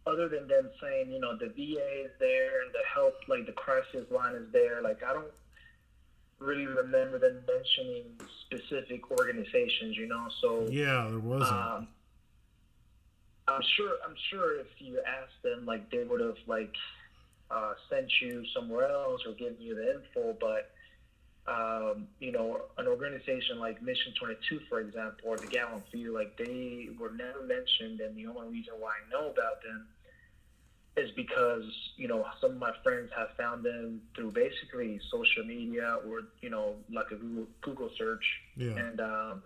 other 0.06 0.28
than 0.28 0.48
them 0.48 0.70
saying, 0.80 1.10
you 1.10 1.20
know, 1.20 1.36
the 1.36 1.48
VA 1.48 2.04
is 2.04 2.12
there 2.18 2.62
and 2.62 2.72
the 2.72 2.84
help, 2.94 3.14
like 3.28 3.44
the 3.44 3.52
crisis 3.52 4.06
line 4.10 4.34
is 4.34 4.50
there. 4.52 4.80
Like 4.80 5.02
I 5.02 5.12
don't 5.12 5.32
really 6.38 6.66
remember 6.66 7.18
them 7.18 7.42
mentioning 7.46 8.04
specific 8.46 9.10
organizations, 9.10 9.96
you 9.96 10.06
know. 10.06 10.28
So 10.40 10.66
yeah, 10.70 11.08
there 11.10 11.18
wasn't. 11.18 11.50
Um, 11.50 11.88
I'm 13.48 13.62
sure. 13.76 13.92
I'm 14.04 14.16
sure 14.30 14.60
if 14.60 14.66
you 14.78 15.00
asked 15.06 15.42
them, 15.42 15.66
like 15.66 15.90
they 15.90 16.04
would 16.04 16.20
have 16.20 16.38
like 16.46 16.74
uh, 17.50 17.74
sent 17.88 18.10
you 18.20 18.44
somewhere 18.54 18.90
else 18.90 19.22
or 19.26 19.32
given 19.32 19.56
you 19.60 19.74
the 19.74 19.94
info, 19.94 20.36
but 20.40 20.72
um, 21.48 22.08
you 22.18 22.32
know, 22.32 22.62
an 22.78 22.86
organization 22.88 23.60
like 23.60 23.80
Mission 23.80 24.12
22, 24.18 24.60
for 24.68 24.80
example, 24.80 25.20
or 25.26 25.36
the 25.36 25.46
Gallant 25.46 25.84
Few, 25.92 26.12
like 26.12 26.36
they 26.36 26.88
were 26.98 27.12
never 27.12 27.42
mentioned, 27.44 28.00
and 28.00 28.16
the 28.16 28.26
only 28.26 28.48
reason 28.48 28.74
why 28.78 28.90
I 28.90 29.10
know 29.10 29.30
about 29.30 29.62
them 29.62 29.86
is 30.96 31.10
because 31.14 31.64
you 31.96 32.08
know 32.08 32.24
some 32.40 32.52
of 32.52 32.56
my 32.56 32.72
friends 32.82 33.10
have 33.16 33.28
found 33.36 33.62
them 33.62 34.00
through 34.14 34.32
basically 34.32 34.98
social 35.10 35.44
media 35.44 35.98
or 36.08 36.22
you 36.40 36.50
know 36.50 36.74
like 36.90 37.06
a 37.12 37.16
Google, 37.16 37.46
Google 37.60 37.90
search, 37.96 38.24
yeah. 38.56 38.72
and 38.72 39.00
um, 39.00 39.42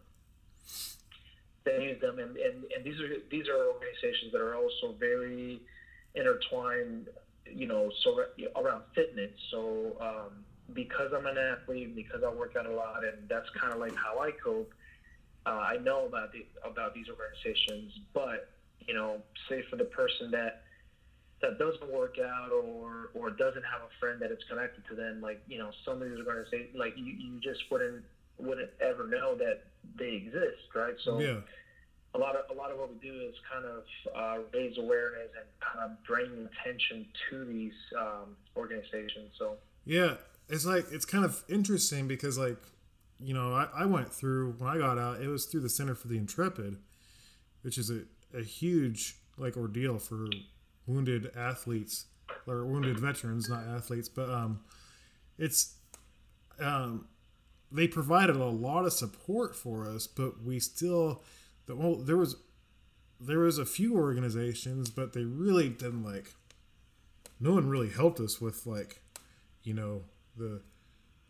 use 1.67 2.01
them, 2.01 2.19
and, 2.19 2.37
and, 2.37 2.65
and 2.75 2.85
these 2.85 3.01
are 3.01 3.09
these 3.31 3.49
are 3.49 3.69
organizations 3.69 4.33
that 4.33 4.41
are 4.41 4.55
also 4.55 4.95
very 4.99 5.61
intertwined, 6.15 7.09
you 7.47 7.67
know, 7.67 7.91
so 8.03 8.25
around 8.57 8.83
fitness. 8.95 9.31
So 9.51 9.97
um, 10.01 10.45
because 10.75 11.13
I'm 11.17 11.27
an 11.27 11.37
athlete, 11.39 11.95
because 11.95 12.23
I 12.25 12.33
work 12.33 12.57
out 12.57 12.67
a 12.67 12.73
lot, 12.73 13.05
and 13.05 13.29
that's 13.29 13.49
kind 13.61 13.73
of 13.73 13.79
like 13.79 13.95
how 13.95 14.21
I 14.21 14.31
cope. 14.33 14.73
Uh, 15.47 15.51
I 15.51 15.77
know 15.79 16.07
about 16.07 16.33
the 16.33 16.47
about 16.69 16.95
these 16.95 17.07
organizations, 17.09 17.93
but 18.13 18.51
you 18.87 18.95
know, 18.95 19.23
say 19.49 19.63
for 19.71 19.77
the 19.77 19.85
person 19.85 20.31
that 20.33 20.63
that 21.43 21.59
doesn't 21.59 21.91
work 21.91 22.17
out 22.19 22.51
or 22.53 23.11
or 23.15 23.31
doesn't 23.31 23.65
have 23.65 23.83
a 23.83 23.93
friend 23.99 24.21
that 24.21 24.31
is 24.31 24.39
connected 24.49 24.85
to 24.89 24.95
them, 24.95 25.21
like 25.21 25.43
you 25.49 25.59
know, 25.59 25.71
some 25.85 26.03
of 26.03 26.09
these 26.09 26.19
organizations, 26.19 26.77
like 26.77 26.95
you, 26.97 27.05
you 27.05 27.41
just 27.41 27.61
wouldn't 27.71 28.05
wouldn't 28.43 28.71
ever 28.81 29.07
know 29.07 29.35
that 29.37 29.63
they 29.99 30.13
exist, 30.13 30.75
right? 30.75 30.95
So 31.05 31.21
yeah. 31.21 31.41
a 32.15 32.19
lot 32.19 32.37
of 32.37 32.45
a 32.51 32.59
lot 32.59 32.71
of 32.71 32.79
what 32.79 32.91
we 32.91 32.97
do 32.97 33.21
is 33.29 33.35
kind 33.53 33.65
of 33.65 33.83
uh, 34.15 34.43
raise 34.53 34.79
awareness 34.79 35.31
and 35.37 35.47
kind 35.61 35.91
of 35.91 36.05
bring 36.07 36.49
attention 36.53 37.07
to 37.31 37.45
these 37.45 37.73
um, 37.99 38.37
organizations. 38.57 39.31
So 39.39 39.57
yeah, 39.85 40.15
it's 40.49 40.65
like 40.65 40.87
it's 40.91 41.05
kind 41.05 41.25
of 41.25 41.43
interesting 41.49 42.09
because 42.09 42.39
like 42.39 42.59
you 43.19 43.35
know 43.35 43.53
I, 43.53 43.69
I 43.83 43.87
went 43.87 44.13
through 44.13 44.55
when 44.59 44.69
I 44.69 44.79
got 44.79 44.99
out 44.99 45.21
it 45.21 45.29
was 45.29 45.47
through 45.47 45.61
the 45.61 45.71
Center 45.71 45.95
for 45.95 46.09
the 46.09 46.17
Intrepid, 46.17 46.79
which 47.63 47.79
is 47.79 47.91
a, 47.91 48.03
a 48.37 48.43
huge 48.43 49.17
like 49.39 49.57
ordeal 49.57 49.99
for 49.99 50.29
wounded 50.87 51.31
athletes 51.37 52.07
or 52.47 52.65
wounded 52.65 52.99
veterans, 52.99 53.49
not 53.49 53.67
athletes, 53.67 54.09
but 54.09 54.29
um, 54.29 54.61
it's 55.39 55.75
um, 56.61 57.07
they 57.73 57.87
provided 57.87 58.37
a 58.37 58.47
lot 58.47 58.85
of 58.85 58.93
support 58.93 59.55
for 59.55 59.89
us, 59.89 60.07
but 60.07 60.43
we 60.43 60.59
still 60.59 61.23
well 61.69 61.97
there 61.97 62.17
was 62.17 62.37
there 63.21 63.41
was 63.41 63.59
a 63.59 63.67
few 63.67 63.97
organizations, 63.97 64.91
but 64.91 65.13
they 65.13 65.25
really 65.25 65.69
didn't 65.69 66.03
like. 66.03 66.35
No 67.39 67.53
one 67.53 67.69
really 67.69 67.91
helped 67.91 68.19
us 68.21 68.41
with 68.41 68.67
like, 68.67 69.03
you 69.63 69.75
know, 69.75 70.03
the 70.37 70.63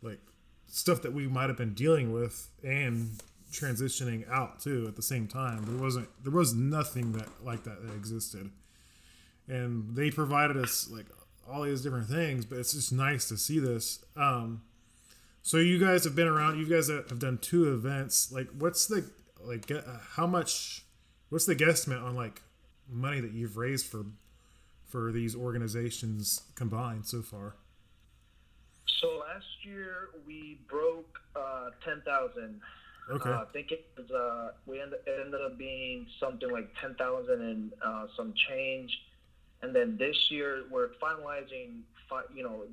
like 0.02 0.20
stuff 0.66 1.02
that 1.02 1.12
we 1.12 1.26
might 1.26 1.48
have 1.48 1.56
been 1.56 1.74
dealing 1.74 2.12
with 2.12 2.48
and 2.62 3.10
transitioning 3.52 4.28
out 4.30 4.60
too 4.60 4.84
at 4.86 4.96
the 4.96 5.02
same 5.02 5.26
time. 5.26 5.64
There 5.64 5.82
wasn't 5.82 6.08
there 6.22 6.32
was 6.32 6.54
nothing 6.54 7.12
that 7.12 7.44
like 7.44 7.64
that 7.64 7.84
that 7.84 7.94
existed. 7.94 8.50
And 9.48 9.96
they 9.96 10.10
provided 10.10 10.56
us 10.56 10.88
like 10.90 11.06
all 11.50 11.62
these 11.62 11.82
different 11.82 12.08
things, 12.08 12.44
but 12.44 12.58
it's 12.58 12.72
just 12.72 12.92
nice 12.92 13.28
to 13.28 13.36
see 13.36 13.58
this. 13.58 14.04
Um 14.16 14.62
so 15.42 15.56
you 15.56 15.78
guys 15.78 16.04
have 16.04 16.14
been 16.14 16.28
around 16.28 16.58
you 16.58 16.68
guys 16.68 16.88
have 16.88 17.18
done 17.18 17.38
two 17.38 17.72
events. 17.72 18.30
Like 18.32 18.48
what's 18.58 18.86
the 18.86 19.10
like 19.42 19.70
uh, 19.70 19.80
how 20.16 20.26
much 20.26 20.84
what's 21.28 21.46
the 21.46 21.56
guesstimate 21.56 22.02
on 22.02 22.14
like 22.14 22.42
money 22.88 23.20
that 23.20 23.32
you've 23.32 23.56
raised 23.56 23.86
for 23.86 24.04
for 24.86 25.12
these 25.12 25.34
organizations 25.34 26.42
combined 26.54 27.06
so 27.06 27.22
far? 27.22 27.56
So 29.00 29.18
last 29.18 29.46
year 29.64 30.10
we 30.26 30.60
broke 30.68 31.18
uh, 31.36 31.70
ten 31.84 32.02
thousand. 32.04 32.60
Okay. 33.10 33.30
Uh, 33.30 33.42
I 33.42 33.44
think 33.52 33.72
it 33.72 33.86
was 33.96 34.10
uh, 34.10 34.52
we 34.66 34.80
ended, 34.80 35.00
it 35.06 35.20
ended 35.24 35.40
up 35.40 35.58
being 35.58 36.06
something 36.20 36.50
like 36.50 36.68
ten 36.80 36.94
thousand 36.94 37.40
and 37.40 37.72
uh, 37.84 38.06
some 38.16 38.34
change, 38.48 38.90
and 39.62 39.74
then 39.74 39.96
this 39.98 40.30
year 40.30 40.64
we're 40.70 40.90
finalizing, 41.02 41.80
fi- 42.08 42.22
you 42.34 42.42
know, 42.42 42.64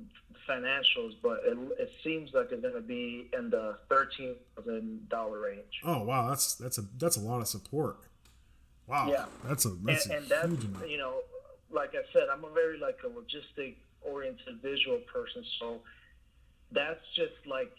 financials, 0.48 1.14
but 1.22 1.40
it, 1.44 1.58
it 1.78 1.90
seems 2.02 2.30
like 2.32 2.48
it's 2.50 2.62
going 2.62 2.74
to 2.74 2.80
be 2.80 3.28
in 3.36 3.50
the 3.50 3.76
thirteen 3.88 4.34
thousand 4.56 5.08
dollar 5.08 5.40
range. 5.40 5.80
Oh 5.84 6.02
wow, 6.02 6.28
that's 6.28 6.54
that's 6.54 6.78
a 6.78 6.82
that's 6.98 7.16
a 7.16 7.20
lot 7.20 7.40
of 7.40 7.48
support. 7.48 7.98
Wow. 8.86 9.08
Yeah. 9.10 9.26
That's 9.44 9.66
a 9.66 9.70
that's 9.84 10.06
and, 10.06 10.14
a 10.14 10.16
and 10.16 10.28
that's 10.28 10.64
amount. 10.64 10.88
you 10.88 10.96
know, 10.96 11.16
like 11.70 11.90
I 11.94 12.02
said, 12.12 12.24
I'm 12.32 12.44
a 12.44 12.50
very 12.50 12.78
like 12.78 12.98
a 13.04 13.08
logistic 13.08 13.76
oriented 14.00 14.62
visual 14.62 14.98
person, 15.12 15.44
so 15.60 15.80
that's 16.72 17.00
just 17.14 17.34
like 17.46 17.70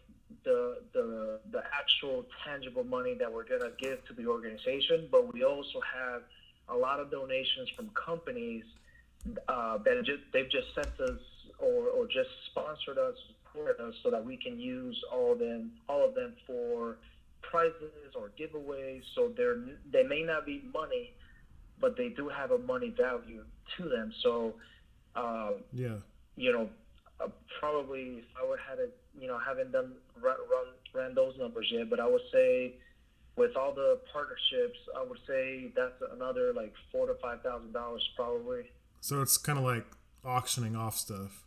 the 0.43 0.81
the 0.93 1.39
the 1.51 1.63
actual 1.73 2.25
tangible 2.45 2.83
money 2.83 3.15
that 3.15 3.31
we're 3.33 3.47
gonna 3.47 3.71
give 3.79 4.05
to 4.05 4.13
the 4.13 4.27
organization. 4.27 5.07
But 5.11 5.33
we 5.33 5.43
also 5.43 5.81
have 5.81 6.21
a 6.67 6.77
lot 6.77 6.99
of 6.99 7.09
donations 7.09 7.69
from 7.75 7.89
companies 7.89 8.63
uh, 9.47 9.77
that 9.83 10.03
just, 10.05 10.23
they've 10.33 10.49
just 10.49 10.67
sent 10.75 10.99
us 10.99 11.19
or, 11.59 11.87
or 11.89 12.05
just 12.05 12.29
sponsored 12.51 12.97
us, 12.97 13.15
supported 13.43 13.81
us, 13.81 13.93
so 14.03 14.09
that 14.09 14.23
we 14.23 14.37
can 14.37 14.59
use 14.59 14.97
all 15.11 15.33
of 15.33 15.39
them 15.39 15.71
all 15.87 16.07
of 16.07 16.15
them 16.15 16.33
for 16.47 16.97
prizes 17.41 18.15
or 18.15 18.31
giveaways. 18.39 19.01
So 19.15 19.31
they're 19.35 19.57
they 19.91 20.03
may 20.03 20.23
not 20.23 20.45
be 20.45 20.63
money, 20.73 21.13
but 21.79 21.97
they 21.97 22.09
do 22.09 22.29
have 22.29 22.51
a 22.51 22.57
money 22.57 22.93
value 22.97 23.43
to 23.77 23.89
them. 23.89 24.13
So 24.23 24.53
uh, 25.15 25.51
yeah, 25.73 25.97
you 26.35 26.51
know, 26.51 26.69
uh, 27.19 27.27
probably 27.59 28.19
if 28.19 28.25
I 28.41 28.47
would 28.47 28.59
had 28.59 28.79
it, 28.79 28.95
you 29.19 29.27
know, 29.27 29.37
haven't 29.37 29.71
done 29.71 29.93
run, 30.21 30.37
run 30.49 30.65
ran 30.93 31.13
those 31.13 31.37
numbers 31.37 31.67
yet, 31.71 31.89
but 31.89 31.99
I 31.99 32.07
would 32.07 32.21
say 32.31 32.75
with 33.35 33.55
all 33.55 33.73
the 33.73 33.99
partnerships, 34.11 34.77
I 34.97 35.03
would 35.03 35.19
say 35.27 35.71
that's 35.75 36.01
another 36.13 36.53
like 36.53 36.73
four 36.91 37.07
to 37.07 37.15
five 37.21 37.41
thousand 37.41 37.73
dollars 37.73 38.07
probably. 38.15 38.63
So 39.01 39.21
it's 39.21 39.37
kind 39.37 39.57
of 39.57 39.63
like 39.63 39.85
auctioning 40.23 40.75
off 40.75 40.97
stuff. 40.97 41.45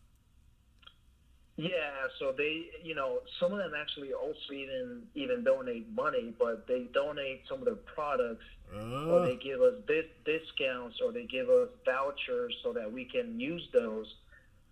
Yeah, 1.56 2.08
so 2.18 2.32
they, 2.36 2.66
you 2.82 2.94
know, 2.94 3.18
some 3.38 3.52
of 3.52 3.58
them 3.58 3.72
actually 3.78 4.12
also 4.14 4.52
even 4.52 5.02
even 5.14 5.44
donate 5.44 5.86
money, 5.94 6.34
but 6.38 6.66
they 6.66 6.88
donate 6.94 7.42
some 7.48 7.58
of 7.58 7.66
their 7.66 7.74
products, 7.74 8.44
uh, 8.74 9.06
or 9.06 9.26
they 9.26 9.36
give 9.36 9.60
us 9.60 9.74
dis- 9.86 10.06
discounts, 10.24 10.96
or 11.04 11.12
they 11.12 11.26
give 11.26 11.50
us 11.50 11.68
vouchers 11.84 12.54
so 12.62 12.72
that 12.72 12.90
we 12.90 13.04
can 13.04 13.38
use 13.38 13.68
those 13.72 14.06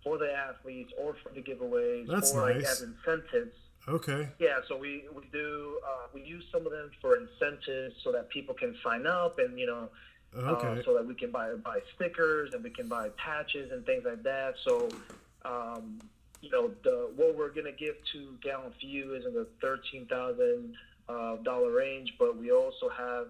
for 0.02 0.16
the 0.16 0.32
athletes 0.32 0.90
or 0.99 1.14
for 1.22 1.28
the 1.34 1.42
giveaways 1.42 2.08
That's 2.08 2.32
or 2.32 2.42
like 2.42 2.56
nice. 2.56 2.70
as 2.70 2.82
incentives. 2.82 3.54
Okay. 3.87 4.28
Yeah, 4.38 4.60
so 4.66 4.78
we 4.78 5.04
we 5.14 5.28
do 5.32 5.78
uh, 5.87 6.06
we 6.14 6.22
use 6.22 6.44
some 6.50 6.64
of 6.64 6.72
them 6.72 6.90
for 7.00 7.16
incentives 7.18 7.94
so 8.02 8.10
that 8.12 8.30
people 8.30 8.54
can 8.54 8.75
sign 8.82 9.06
up 9.06 9.38
and 9.38 9.58
you 9.58 9.66
know 9.66 9.90
Okay. 10.37 10.80
uh, 10.80 10.84
so 10.84 10.94
that 10.94 11.06
we 11.06 11.14
can 11.14 11.30
buy 11.30 11.54
buy 11.54 11.80
stickers 11.96 12.50
and 12.52 12.62
we 12.62 12.70
can 12.70 12.88
buy 12.88 13.08
patches 13.16 13.72
and 13.72 13.84
things 13.84 14.04
like 14.06 14.22
that. 14.22 14.54
So, 14.64 14.94
um, 15.44 16.00
you 16.40 16.50
know, 16.50 16.70
the 16.84 17.10
what 17.16 17.37
we're 17.37 17.52
gonna 17.52 17.72
give 17.72 17.96
to 18.12 18.37
Gallant 18.42 18.75
Few 18.80 19.14
is 19.14 19.25
in 19.26 19.34
the 19.34 19.49
thirteen 19.60 20.06
thousand 20.06 20.75
uh, 21.08 21.37
dollar 21.42 21.72
range, 21.72 22.14
but 22.18 22.37
we 22.37 22.52
also 22.52 22.88
have 22.96 23.26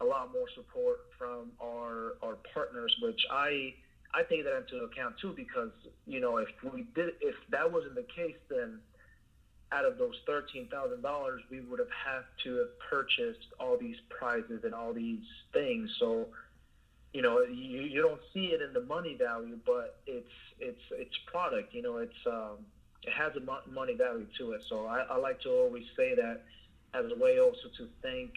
a 0.00 0.04
lot 0.04 0.32
more 0.32 0.46
support 0.54 0.98
from 1.18 1.50
our 1.60 2.14
our 2.22 2.38
partners, 2.54 2.94
which 3.02 3.20
I 3.32 3.74
I 4.14 4.22
take 4.22 4.44
that 4.44 4.56
into 4.56 4.84
account 4.84 5.16
too 5.20 5.34
because 5.36 5.72
you 6.06 6.20
know 6.20 6.36
if 6.36 6.48
we 6.72 6.86
did 6.94 7.14
if 7.20 7.34
that 7.50 7.70
wasn't 7.70 7.96
the 7.96 8.06
case, 8.14 8.36
then 8.48 8.78
out 9.72 9.84
of 9.84 9.98
those 9.98 10.14
thirteen 10.26 10.68
thousand 10.68 11.02
dollars, 11.02 11.42
we 11.50 11.60
would 11.60 11.78
have 11.78 11.90
had 11.90 12.22
to 12.44 12.56
have 12.56 12.78
purchased 12.90 13.46
all 13.60 13.76
these 13.76 13.96
prizes 14.08 14.64
and 14.64 14.74
all 14.74 14.92
these 14.92 15.24
things. 15.52 15.90
So, 15.98 16.26
you 17.12 17.22
know, 17.22 17.42
you, 17.42 17.80
you 17.82 18.02
don't 18.02 18.20
see 18.32 18.46
it 18.46 18.62
in 18.62 18.72
the 18.72 18.82
money 18.82 19.14
value, 19.14 19.58
but 19.66 20.00
it's 20.06 20.28
it's 20.58 20.80
it's 20.92 21.16
product. 21.26 21.74
You 21.74 21.82
know, 21.82 21.98
it's 21.98 22.26
um, 22.26 22.64
it 23.02 23.12
has 23.12 23.32
a 23.36 23.70
money 23.70 23.94
value 23.94 24.26
to 24.38 24.52
it. 24.52 24.62
So 24.68 24.86
I, 24.86 25.00
I 25.10 25.16
like 25.16 25.40
to 25.42 25.50
always 25.50 25.84
say 25.96 26.14
that 26.14 26.42
as 26.94 27.04
a 27.10 27.22
way 27.22 27.38
also 27.38 27.68
to 27.76 27.88
thank 28.02 28.32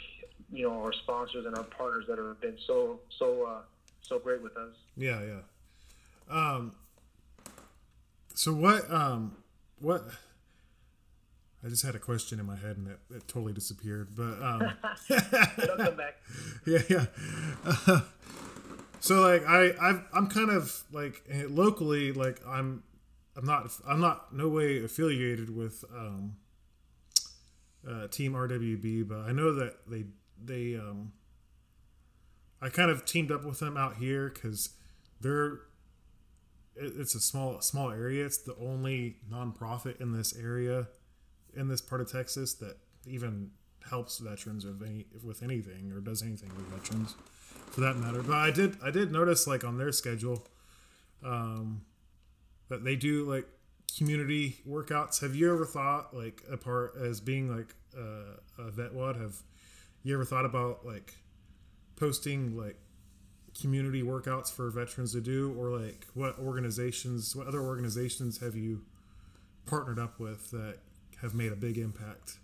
you 0.52 0.68
know 0.68 0.82
our 0.82 0.94
sponsors 0.94 1.46
and 1.46 1.56
our 1.56 1.64
partners 1.64 2.06
that 2.08 2.18
have 2.18 2.42
been 2.42 2.58
so 2.68 3.00
so 3.18 3.44
uh, 3.46 3.62
so 4.02 4.20
great 4.20 4.42
with 4.42 4.58
us. 4.58 4.74
Yeah, 4.98 5.22
yeah. 5.22 5.40
Um. 6.30 6.74
So 8.34 8.54
what? 8.54 8.92
Um. 8.92 9.38
What? 9.80 10.04
I 11.64 11.70
just 11.70 11.84
had 11.84 11.96
a 11.96 12.00
question 12.00 12.40
in 12.40 12.46
my 12.46 12.56
head 12.56 12.78
and 12.78 12.88
it, 12.88 13.00
it 13.16 13.28
totally 13.28 13.54
disappeared. 13.54 14.16
But 14.16 14.42
um. 14.42 14.74
It'll 15.62 15.78
come 15.78 15.96
back. 15.96 16.16
yeah, 16.66 16.80
yeah. 16.90 17.06
Uh, 17.66 18.02
so 19.00 19.22
like 19.22 19.48
I 19.48 19.74
I've, 19.80 20.04
I'm 20.14 20.28
kind 20.28 20.50
of 20.50 20.84
like 20.92 21.24
eh, 21.30 21.44
locally 21.48 22.12
like 22.12 22.42
I'm 22.48 22.84
I'm 23.38 23.46
not 23.46 23.72
I'm 23.88 24.00
not 24.00 24.34
no 24.34 24.50
way 24.50 24.84
affiliated 24.84 25.56
with 25.56 25.84
um, 25.96 26.36
uh, 27.88 28.08
Team 28.08 28.34
RWB, 28.34 29.08
but 29.08 29.20
I 29.20 29.32
know 29.32 29.54
that 29.54 29.76
they 29.88 30.06
they 30.44 30.76
um, 30.76 31.14
I 32.60 32.70
kind 32.70 32.90
of 32.90 33.06
teamed 33.06 33.32
up 33.32 33.46
with 33.46 33.60
them 33.60 33.78
out 33.78 33.98
here 33.98 34.32
because 34.34 34.72
they're 35.20 35.62
it, 36.76 36.94
it's 36.98 37.14
a 37.14 37.20
small 37.20 37.62
small 37.62 37.92
area. 37.92 38.26
It's 38.26 38.40
the 38.40 38.56
only 38.56 39.18
nonprofit 39.32 40.02
in 40.02 40.18
this 40.18 40.36
area 40.36 40.88
in 41.56 41.68
this 41.68 41.82
part 41.82 42.02
of 42.02 42.12
Texas 42.12 42.54
that 42.56 42.78
even 43.06 43.52
helps 43.90 44.20
veterans 44.20 44.66
with 44.66 44.82
any 44.84 45.06
with 45.24 45.42
anything 45.42 45.92
or 45.92 46.00
does 46.00 46.22
anything 46.22 46.50
with 46.56 46.66
veterans 46.68 47.16
for 47.72 47.82
that 47.82 47.98
matter. 47.98 48.22
But 48.22 48.36
I 48.36 48.52
did 48.52 48.78
I 48.84 48.92
did 48.92 49.12
notice 49.12 49.48
like 49.48 49.64
on 49.64 49.78
their 49.78 49.92
schedule 49.92 50.48
um, 51.24 51.82
that 52.70 52.84
they 52.84 52.96
do 52.96 53.30
like 53.30 53.48
community 53.98 54.58
workouts. 54.68 55.22
Have 55.22 55.36
you 55.36 55.54
ever 55.54 55.66
thought 55.66 56.16
like 56.16 56.44
a 56.50 56.58
part 56.58 56.96
as 57.02 57.20
being 57.20 57.56
like 57.56 57.76
uh, 57.98 58.38
a 58.58 58.72
VetWad? 58.72 59.20
Have 59.20 59.36
you 60.04 60.14
ever 60.14 60.26
thought 60.26 60.46
about 60.46 60.86
like 60.86 61.16
posting 61.96 62.58
like 62.58 62.78
community 63.60 64.02
workouts 64.02 64.52
for 64.52 64.70
veterans 64.70 65.12
to 65.14 65.22
do, 65.22 65.54
or 65.60 65.78
like 65.78 66.08
what 66.14 66.38
organizations, 66.40 67.36
what 67.36 67.48
other 67.48 67.62
organizations 67.62 68.40
have 68.40 68.56
you 68.56 68.82
partnered 69.66 70.00
up 70.00 70.20
with 70.20 70.52
that 70.52 70.78
have 71.22 71.34
made 71.34 71.52
a 71.52 71.56
big 71.56 71.78
impact? 71.78 72.38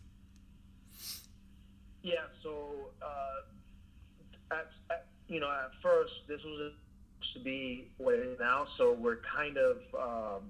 Yeah, 2.03 2.15
so 2.43 2.91
uh, 3.01 4.55
at, 4.55 4.67
at, 4.89 5.07
you 5.27 5.39
know, 5.39 5.49
at 5.49 5.71
first 5.81 6.13
this 6.27 6.39
was 6.43 6.73
supposed 7.19 7.33
to 7.33 7.39
be 7.39 7.89
what 7.97 8.13
it 8.15 8.25
is 8.25 8.39
now. 8.39 8.67
So 8.77 8.93
we're 8.93 9.19
kind 9.35 9.57
of 9.57 9.77
um, 9.99 10.43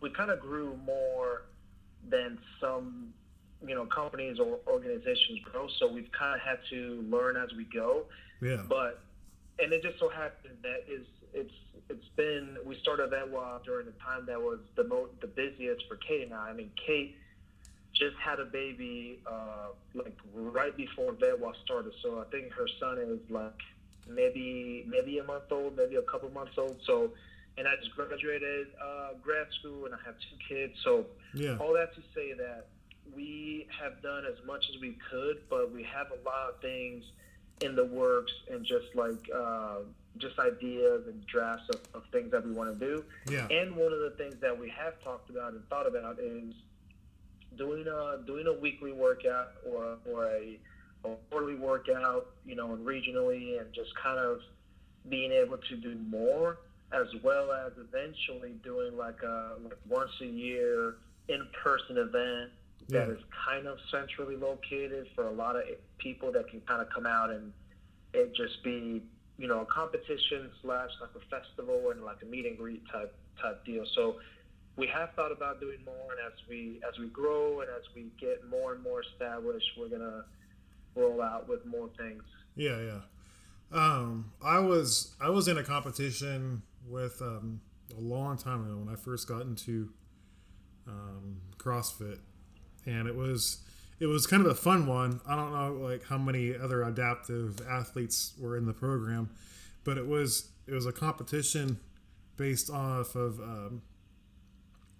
we 0.00 0.10
kind 0.10 0.30
of 0.30 0.40
grew 0.40 0.78
more 0.86 1.42
than 2.08 2.38
some 2.60 3.12
you 3.66 3.74
know 3.74 3.86
companies 3.86 4.38
or 4.38 4.58
organizations 4.66 5.40
grow. 5.50 5.66
So 5.78 5.90
we've 5.90 6.10
kind 6.12 6.34
of 6.34 6.40
had 6.40 6.58
to 6.70 7.04
learn 7.10 7.36
as 7.36 7.50
we 7.56 7.64
go. 7.64 8.04
Yeah. 8.40 8.62
But 8.68 9.00
and 9.58 9.72
it 9.72 9.82
just 9.82 9.98
so 9.98 10.08
happened 10.08 10.58
that 10.62 10.84
is 10.88 11.06
it's 11.32 11.54
it's 11.88 12.08
been 12.16 12.56
we 12.64 12.78
started 12.82 13.10
that 13.10 13.28
while 13.28 13.60
during 13.64 13.86
the 13.86 13.92
time 13.92 14.26
that 14.26 14.40
was 14.40 14.60
the 14.76 14.84
most 14.84 15.12
the 15.20 15.26
busiest 15.26 15.82
for 15.88 15.96
Kate 15.96 16.22
and 16.22 16.34
I. 16.34 16.50
I 16.50 16.52
mean 16.52 16.70
Kate 16.86 17.16
just 17.94 18.16
had 18.16 18.38
a 18.40 18.44
baby 18.44 19.20
uh, 19.26 19.68
like 19.94 20.16
right 20.32 20.76
before 20.76 21.12
VetWa 21.12 21.52
started. 21.64 21.92
So 22.02 22.20
I 22.20 22.24
think 22.30 22.52
her 22.52 22.68
son 22.80 22.98
is 22.98 23.18
like 23.30 23.60
maybe 24.08 24.84
maybe 24.88 25.18
a 25.18 25.24
month 25.24 25.50
old, 25.50 25.76
maybe 25.76 25.96
a 25.96 26.02
couple 26.02 26.30
months 26.30 26.52
old. 26.56 26.78
So 26.86 27.10
and 27.56 27.66
I 27.66 27.74
just 27.76 27.94
graduated 27.94 28.68
uh, 28.82 29.08
grad 29.20 29.48
school 29.58 29.86
and 29.86 29.94
I 29.94 29.98
have 30.06 30.14
two 30.30 30.36
kids. 30.48 30.74
So 30.84 31.06
Yeah. 31.34 31.56
all 31.58 31.74
that 31.74 31.94
to 31.96 32.02
say 32.14 32.32
that 32.34 32.68
we 33.14 33.66
have 33.80 34.00
done 34.02 34.24
as 34.26 34.36
much 34.46 34.64
as 34.72 34.80
we 34.80 34.96
could, 35.10 35.38
but 35.50 35.72
we 35.72 35.82
have 35.82 36.08
a 36.12 36.24
lot 36.24 36.50
of 36.54 36.60
things 36.60 37.04
in 37.60 37.74
the 37.74 37.84
works 37.84 38.32
and 38.50 38.64
just 38.64 38.94
like 38.94 39.28
uh, 39.34 39.78
just 40.18 40.38
ideas 40.38 41.02
and 41.08 41.26
drafts 41.26 41.68
of, 41.74 41.80
of 41.94 42.02
things 42.12 42.30
that 42.30 42.44
we 42.46 42.52
want 42.52 42.72
to 42.72 42.86
do. 42.86 43.04
Yeah. 43.28 43.48
And 43.50 43.74
one 43.74 43.92
of 43.92 43.98
the 43.98 44.14
things 44.16 44.36
that 44.40 44.56
we 44.56 44.68
have 44.70 45.02
talked 45.02 45.30
about 45.30 45.54
and 45.54 45.66
thought 45.68 45.86
about 45.88 46.20
is 46.20 46.54
doing 47.56 47.86
a 47.86 48.18
doing 48.26 48.46
a 48.46 48.52
weekly 48.52 48.92
workout 48.92 49.48
or 49.66 49.96
or 50.10 50.26
a, 50.26 50.58
a 51.04 51.08
quarterly 51.30 51.54
workout, 51.56 52.26
you 52.44 52.54
know, 52.54 52.74
and 52.74 52.86
regionally, 52.86 53.60
and 53.60 53.72
just 53.72 53.94
kind 54.02 54.18
of 54.18 54.40
being 55.08 55.32
able 55.32 55.56
to 55.58 55.76
do 55.76 55.94
more, 56.08 56.58
as 56.92 57.06
well 57.22 57.52
as 57.52 57.72
eventually 57.78 58.52
doing 58.62 58.96
like 58.96 59.22
a 59.22 59.54
like 59.62 59.78
once 59.88 60.10
a 60.20 60.26
year 60.26 60.96
in 61.28 61.46
person 61.62 61.98
event 61.98 62.50
that 62.88 63.08
Yeah. 63.08 63.14
is 63.14 63.20
kind 63.46 63.66
of 63.66 63.78
centrally 63.90 64.36
located 64.36 65.08
for 65.14 65.26
a 65.26 65.30
lot 65.32 65.56
of 65.56 65.64
people 65.98 66.32
that 66.32 66.48
can 66.48 66.60
kind 66.62 66.80
of 66.80 66.88
come 66.90 67.06
out 67.06 67.30
and 67.30 67.52
it 68.14 68.34
just 68.34 68.62
be 68.64 69.02
you 69.36 69.46
know 69.46 69.60
a 69.60 69.66
competition 69.66 70.50
slash 70.62 70.90
like 71.00 71.10
a 71.14 71.20
festival 71.28 71.90
and 71.90 72.02
like 72.02 72.22
a 72.22 72.24
meet 72.26 72.46
and 72.46 72.56
greet 72.56 72.82
type 72.90 73.14
type 73.40 73.64
deal. 73.64 73.84
So 73.94 74.16
we 74.78 74.86
have 74.86 75.12
thought 75.14 75.32
about 75.32 75.60
doing 75.60 75.78
more, 75.84 76.12
and 76.12 76.32
as 76.32 76.38
we 76.48 76.80
as 76.88 76.98
we 76.98 77.08
grow 77.08 77.60
and 77.60 77.68
as 77.68 77.82
we 77.94 78.06
get 78.18 78.48
more 78.48 78.74
and 78.74 78.82
more 78.82 79.02
established, 79.02 79.66
we're 79.76 79.88
gonna 79.88 80.24
roll 80.94 81.20
out 81.20 81.48
with 81.48 81.66
more 81.66 81.90
things. 81.98 82.22
Yeah, 82.54 82.80
yeah. 82.80 83.00
Um, 83.72 84.32
I 84.42 84.60
was 84.60 85.14
I 85.20 85.30
was 85.30 85.48
in 85.48 85.58
a 85.58 85.64
competition 85.64 86.62
with 86.88 87.20
um, 87.20 87.60
a 87.96 88.00
long 88.00 88.38
time 88.38 88.64
ago 88.64 88.78
when 88.78 88.88
I 88.88 88.96
first 88.96 89.28
got 89.28 89.42
into 89.42 89.90
um, 90.86 91.40
CrossFit, 91.58 92.20
and 92.86 93.08
it 93.08 93.16
was 93.16 93.58
it 93.98 94.06
was 94.06 94.28
kind 94.28 94.46
of 94.46 94.50
a 94.50 94.54
fun 94.54 94.86
one. 94.86 95.20
I 95.28 95.34
don't 95.34 95.52
know 95.52 95.72
like 95.72 96.04
how 96.04 96.18
many 96.18 96.56
other 96.56 96.84
adaptive 96.84 97.60
athletes 97.68 98.32
were 98.38 98.56
in 98.56 98.64
the 98.64 98.72
program, 98.72 99.30
but 99.82 99.98
it 99.98 100.06
was 100.06 100.50
it 100.68 100.72
was 100.72 100.86
a 100.86 100.92
competition 100.92 101.80
based 102.36 102.70
off 102.70 103.16
of 103.16 103.40
um, 103.40 103.82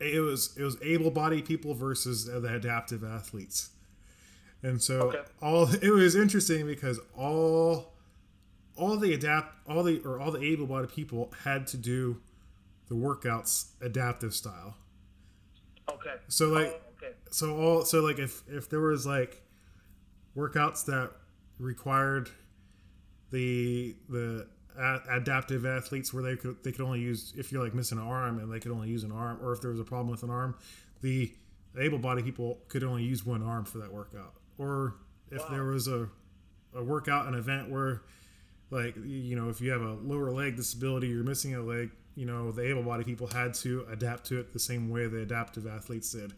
it 0.01 0.21
was 0.21 0.57
it 0.57 0.63
was 0.63 0.77
able-bodied 0.83 1.45
people 1.45 1.75
versus 1.75 2.27
the 2.27 2.55
adaptive 2.55 3.03
athletes. 3.05 3.71
And 4.63 4.83
so 4.83 5.09
Okay. 5.09 5.23
all 5.43 5.69
it 5.83 5.91
was 5.91 6.15
interesting 6.17 6.67
because 6.67 7.01
all 7.17 7.95
all 8.77 8.97
the 8.97 9.13
adapt 9.13 9.55
all 9.69 9.83
the 9.83 10.01
or 10.05 10.21
all 10.21 10.31
the 10.31 10.43
able-bodied 10.43 10.91
people 10.91 11.33
had 11.45 11.67
to 11.69 11.77
do 11.77 12.21
the 12.89 12.95
workouts 12.95 13.71
adaptive 13.81 14.35
style. 14.35 14.77
Okay. 15.89 16.15
So 16.29 16.49
like 16.49 16.69
Oh, 16.69 16.81
okay. 16.97 17.15
so 17.31 17.57
all 17.57 17.85
so 17.85 18.01
like 18.01 18.19
if 18.19 18.43
if 18.49 18.69
there 18.69 18.81
was 18.81 19.07
like 19.07 19.43
workouts 20.37 20.85
that 20.87 21.13
required 21.59 22.31
the 23.31 23.97
the 24.09 24.47
a- 24.79 25.01
adaptive 25.17 25.67
athletes 25.67 26.13
where 26.15 26.23
they 26.23 26.37
could 26.37 26.57
they 26.63 26.73
could 26.73 26.83
only 26.83 27.01
use 27.01 27.33
if 27.37 27.51
you're 27.53 27.63
like 27.63 27.75
missing 27.75 27.99
an 27.99 28.05
arm 28.05 28.39
and 28.39 28.53
they 28.53 28.61
could 28.61 28.73
only 28.73 28.89
use 28.89 29.03
an 29.05 29.13
arm 29.13 29.39
or 29.43 29.53
if 29.53 29.61
there 29.61 29.71
was 29.71 29.81
a 29.81 29.85
problem 29.85 30.11
with 30.11 30.23
an 30.23 30.31
arm 30.31 30.55
the 31.03 31.33
able-bodied 31.79 32.25
people 32.25 32.59
could 32.69 32.83
only 32.85 33.03
use 33.05 33.25
one 33.27 33.43
arm 33.43 33.65
for 33.65 33.79
that 33.79 33.93
workout 33.93 34.35
or 34.57 34.95
if 35.31 35.41
Wow. 35.43 35.49
there 35.51 35.65
was 35.65 35.89
a 35.89 36.09
a 36.75 36.83
workout 36.83 37.27
an 37.27 37.35
event 37.35 37.71
where 37.71 38.03
like 38.71 38.95
you 39.05 39.35
know 39.37 39.49
if 39.49 39.61
you 39.61 39.71
have 39.71 39.83
a 39.83 39.95
lower 39.95 40.31
leg 40.31 40.57
disability 40.57 41.09
you're 41.09 41.25
missing 41.25 41.55
a 41.55 41.61
leg 41.63 41.91
you 42.15 42.27
know 42.27 42.51
the 42.53 42.63
able-bodied 42.63 43.07
people 43.07 43.27
had 43.27 43.55
to 43.55 43.87
adapt 43.91 44.27
to 44.27 44.39
it 44.39 44.53
the 44.53 44.59
same 44.59 44.89
way 44.91 45.07
the 45.07 45.21
adaptive 45.23 45.67
athletes 45.67 46.11
did 46.13 46.35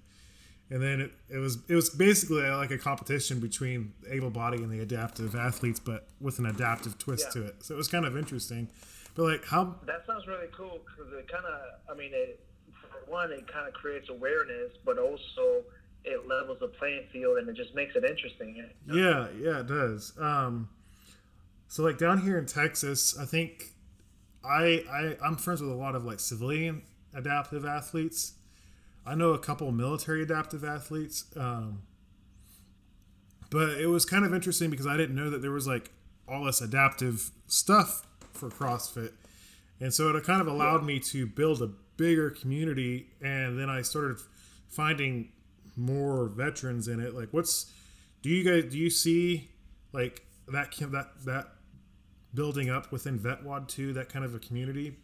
and 0.70 0.80
then 0.82 1.00
it, 1.00 1.12
it 1.28 1.38
was 1.38 1.58
it 1.68 1.74
was 1.74 1.90
basically 1.90 2.48
like 2.48 2.70
a 2.70 2.78
competition 2.78 3.40
between 3.40 3.92
able-bodied 4.08 4.60
and 4.60 4.70
the 4.70 4.80
adaptive 4.80 5.34
athletes 5.34 5.80
but 5.80 6.06
with 6.20 6.38
an 6.38 6.46
adaptive 6.46 6.96
twist 6.98 7.26
Yeah. 7.34 7.42
to 7.42 7.48
it 7.48 7.56
so 7.64 7.74
it 7.74 7.76
was 7.76 7.88
kind 7.88 8.04
of 8.04 8.16
interesting 8.16 8.68
but 9.16 9.24
like 9.24 9.44
how 9.44 9.74
That 9.86 10.06
sounds 10.06 10.26
really 10.26 10.46
cool 10.56 10.78
because 10.86 11.12
it 11.12 11.26
kind 11.28 11.44
of, 11.44 11.60
I 11.90 11.98
mean, 11.98 12.12
it, 12.14 12.38
for 12.80 13.10
one, 13.10 13.32
it 13.32 13.44
kind 13.52 13.66
of 13.66 13.74
creates 13.74 14.08
awareness, 14.08 14.70
but 14.84 14.98
also 14.98 15.64
it 16.04 16.28
levels 16.28 16.58
the 16.60 16.68
playing 16.68 17.06
field 17.12 17.38
and 17.38 17.48
it 17.48 17.56
just 17.56 17.74
makes 17.74 17.96
it 17.96 18.04
interesting. 18.04 18.54
You 18.54 18.62
know? 18.86 18.94
Yeah, 18.94 19.26
yeah, 19.52 19.60
it 19.60 19.66
does. 19.66 20.12
Um, 20.18 20.68
so 21.66 21.82
like 21.82 21.98
down 21.98 22.20
here 22.22 22.38
in 22.38 22.46
Texas, 22.46 23.18
I 23.18 23.24
think 23.24 23.72
I, 24.44 24.84
I 24.90 25.16
I'm 25.26 25.36
friends 25.36 25.60
with 25.60 25.72
a 25.72 25.74
lot 25.74 25.96
of 25.96 26.04
like 26.04 26.20
civilian 26.20 26.82
adaptive 27.12 27.64
athletes. 27.66 28.34
I 29.06 29.14
know 29.14 29.32
a 29.32 29.38
couple 29.38 29.70
military 29.72 30.22
adaptive 30.22 30.64
athletes. 30.64 31.24
Um, 31.36 31.82
but 33.50 33.70
it 33.80 33.88
was 33.88 34.04
kind 34.04 34.24
of 34.24 34.32
interesting 34.32 34.70
because 34.70 34.86
I 34.86 34.96
didn't 34.96 35.16
know 35.16 35.28
that 35.28 35.42
there 35.42 35.50
was 35.50 35.66
like 35.66 35.90
all 36.28 36.44
this 36.44 36.60
adaptive 36.60 37.30
stuff 37.46 38.06
for 38.32 38.48
CrossFit. 38.48 39.12
And 39.80 39.92
so 39.92 40.14
it 40.14 40.24
kind 40.24 40.40
of 40.40 40.46
allowed 40.46 40.84
me 40.84 41.00
to 41.00 41.26
build 41.26 41.60
a 41.60 41.70
bigger 41.96 42.30
community 42.30 43.08
and 43.20 43.58
then 43.58 43.68
I 43.68 43.82
started 43.82 44.18
finding 44.68 45.32
more 45.76 46.26
veterans 46.26 46.86
in 46.88 47.00
it. 47.00 47.14
Like 47.14 47.28
what's 47.32 47.72
do 48.22 48.30
you 48.30 48.44
guys 48.44 48.70
do 48.70 48.78
you 48.78 48.90
see 48.90 49.48
like 49.92 50.24
that 50.48 50.72
that 50.92 51.08
that 51.24 51.48
building 52.32 52.70
up 52.70 52.92
within 52.92 53.18
VetWOD 53.18 53.66
too, 53.66 53.92
that 53.94 54.08
kind 54.08 54.24
of 54.24 54.34
a 54.34 54.38
community? 54.38 54.96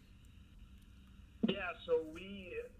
Yeah, 1.47 1.57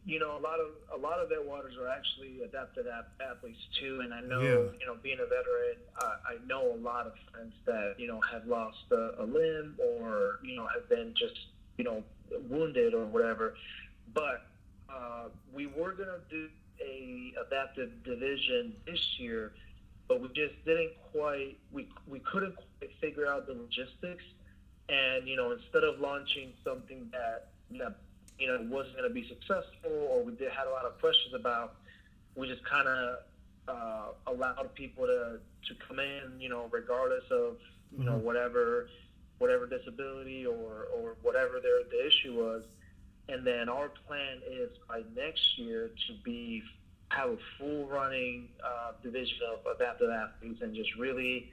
you 0.08 0.20
know, 0.20 0.38
a 0.38 0.40
lot 0.40 0.60
of 0.62 0.70
a 0.98 0.98
lot 0.98 1.20
of 1.20 1.28
their 1.28 1.42
waters 1.42 1.74
are 1.78 1.90
actually 1.90 2.42
adapted 2.42 2.86
athletes 3.20 3.60
too, 3.78 4.00
and 4.02 4.14
I 4.14 4.22
know, 4.22 4.40
yeah. 4.42 4.80
you 4.80 4.86
know, 4.86 4.96
being 5.04 5.20
a 5.20 5.26
veteran, 5.26 5.76
uh, 6.02 6.16
I 6.26 6.38
know 6.48 6.74
a 6.74 6.80
lot 6.80 7.06
of 7.06 7.14
friends 7.30 7.54
that 7.66 7.96
you 7.98 8.08
know 8.08 8.22
have 8.32 8.48
lost 8.48 8.78
a, 8.92 9.16
a 9.20 9.26
limb 9.26 9.76
or 9.78 10.40
you 10.44 10.56
know 10.56 10.66
have 10.74 10.88
been 10.88 11.14
just 11.20 11.36
you 11.78 11.84
know 11.84 12.04
wounded 12.50 12.94
or 12.94 13.06
whatever. 13.06 13.56
But 14.14 14.48
uh, 14.90 15.26
we 15.54 15.68
were 15.68 15.92
gonna 15.92 16.20
do 16.30 16.48
a 16.82 17.34
adaptive 17.46 17.92
division 18.06 18.78
this 18.86 19.20
year, 19.20 19.52
but 20.08 20.22
we 20.22 20.30
just 20.30 20.56
didn't 20.64 20.94
quite 21.12 21.58
we 21.74 21.90
we 22.08 22.20
couldn't 22.20 22.56
quite 22.56 22.92
figure 23.02 23.28
out 23.28 23.46
the 23.46 23.56
logistics, 23.56 24.24
and 24.88 25.28
you 25.28 25.36
know, 25.36 25.52
instead 25.52 25.84
of 25.84 26.00
launching 26.00 26.54
something 26.64 27.10
that 27.12 27.50
that 27.78 27.98
you 28.40 28.48
know, 28.48 28.56
it 28.56 28.66
wasn't 28.66 28.96
going 28.98 29.10
to 29.10 29.14
be 29.14 29.28
successful 29.28 29.92
or 30.10 30.24
we 30.24 30.34
did 30.34 30.52
had 30.52 30.68
a 30.68 30.72
lot 30.72 30.86
of 30.86 31.00
questions 31.00 31.34
about, 31.34 31.76
we 32.36 32.48
just 32.48 32.64
kind 32.66 32.88
of 32.88 33.18
uh, 33.68 34.08
allowed 34.28 34.74
people 34.76 35.06
to, 35.06 35.40
to 35.68 35.76
come 35.88 36.00
in, 36.00 36.40
you 36.40 36.50
know, 36.50 36.68
regardless 36.72 37.24
of, 37.32 37.58
you 37.92 38.00
mm-hmm. 38.00 38.06
know, 38.06 38.18
whatever, 38.18 38.90
whatever 39.40 39.66
disability 39.66 40.46
or, 40.46 40.88
or 40.96 41.16
whatever 41.22 41.60
their, 41.60 41.84
the 41.90 42.08
issue 42.08 42.36
was. 42.36 42.64
And 43.30 43.46
then 43.46 43.68
our 43.70 43.90
plan 43.90 44.40
is 44.50 44.70
by 44.88 45.02
next 45.16 45.58
year 45.58 45.90
to 46.08 46.14
be, 46.24 46.64
have 47.10 47.30
a 47.32 47.38
full 47.58 47.86
running 47.88 48.50
uh, 48.64 48.92
division 49.04 49.38
of 49.52 49.76
adaptive 49.76 50.10
athletes 50.10 50.62
and 50.62 50.76
just 50.76 50.96
really 50.96 51.52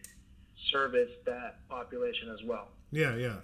service 0.70 1.10
that 1.26 1.68
population 1.68 2.30
as 2.30 2.42
well. 2.44 2.68
Yeah, 2.90 3.16
yeah. 3.16 3.36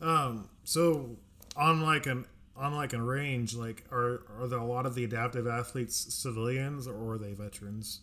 Um, 0.00 0.48
so 0.64 1.16
on 1.56 1.82
like 1.82 2.06
an 2.06 2.26
on 2.58 2.74
like 2.74 2.92
a 2.92 3.00
range, 3.00 3.54
like 3.54 3.84
are 3.92 4.22
are 4.40 4.46
there 4.48 4.58
a 4.58 4.64
lot 4.64 4.86
of 4.86 4.94
the 4.94 5.04
adaptive 5.04 5.46
athletes 5.46 5.96
civilians 6.14 6.86
or 6.86 7.14
are 7.14 7.18
they 7.18 7.32
veterans? 7.32 8.00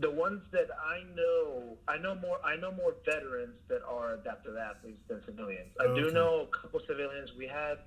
The 0.00 0.10
ones 0.10 0.42
that 0.52 0.68
I 0.80 1.02
know, 1.16 1.76
I 1.88 1.98
know 1.98 2.14
more. 2.14 2.38
I 2.44 2.56
know 2.56 2.70
more 2.70 2.94
veterans 3.04 3.56
that 3.68 3.82
are 3.82 4.14
adaptive 4.14 4.56
athletes 4.56 5.00
than 5.08 5.20
civilians. 5.26 5.70
I 5.80 5.84
okay. 5.84 6.02
do 6.02 6.10
know 6.12 6.46
a 6.52 6.56
couple 6.56 6.80
civilians. 6.86 7.30
We 7.36 7.46
had 7.46 7.78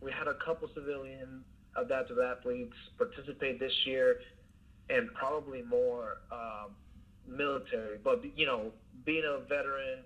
we 0.00 0.12
had 0.12 0.28
a 0.28 0.34
couple 0.34 0.68
civilian 0.74 1.42
adaptive 1.76 2.18
athletes 2.18 2.76
participate 2.96 3.58
this 3.58 3.72
year, 3.84 4.20
and 4.90 5.12
probably 5.14 5.62
more 5.62 6.18
um, 6.30 6.70
military. 7.26 7.98
But 8.02 8.22
you 8.36 8.46
know, 8.46 8.72
being 9.04 9.24
a 9.24 9.38
veteran 9.48 10.04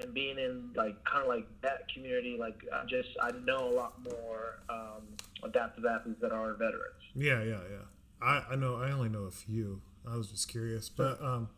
and 0.00 0.12
being 0.12 0.38
in 0.38 0.70
like 0.74 1.02
kind 1.04 1.22
of 1.22 1.28
like 1.28 1.46
that 1.62 1.88
community, 1.92 2.36
like 2.38 2.62
I 2.72 2.84
just 2.86 3.08
I 3.20 3.30
know 3.44 3.68
a 3.68 3.74
lot 3.74 3.94
more 4.04 4.60
um, 4.68 5.02
adaptive 5.42 5.84
athletes 5.84 6.20
that 6.20 6.32
are 6.32 6.54
veterans. 6.54 7.02
Yeah, 7.14 7.42
yeah, 7.42 7.60
yeah. 7.70 7.84
I, 8.22 8.44
I 8.52 8.56
know 8.56 8.76
I 8.76 8.90
only 8.90 9.08
know 9.08 9.24
a 9.24 9.30
few. 9.30 9.82
I 10.10 10.16
was 10.16 10.30
just 10.30 10.48
curious, 10.48 10.88
but 10.88 11.22
um, 11.22 11.48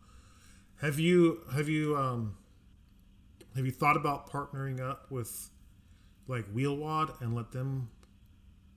have 0.81 0.99
you 0.99 1.41
have 1.55 1.69
you 1.69 1.97
um, 1.97 2.37
have 3.55 3.65
you 3.65 3.73
thought 3.73 3.97
about 3.97 4.31
partnering 4.31 4.81
up 4.81 5.11
with 5.11 5.51
like 6.29 6.47
Wheelwad 6.55 7.21
and 7.21 7.35
let 7.35 7.53
them 7.53 7.89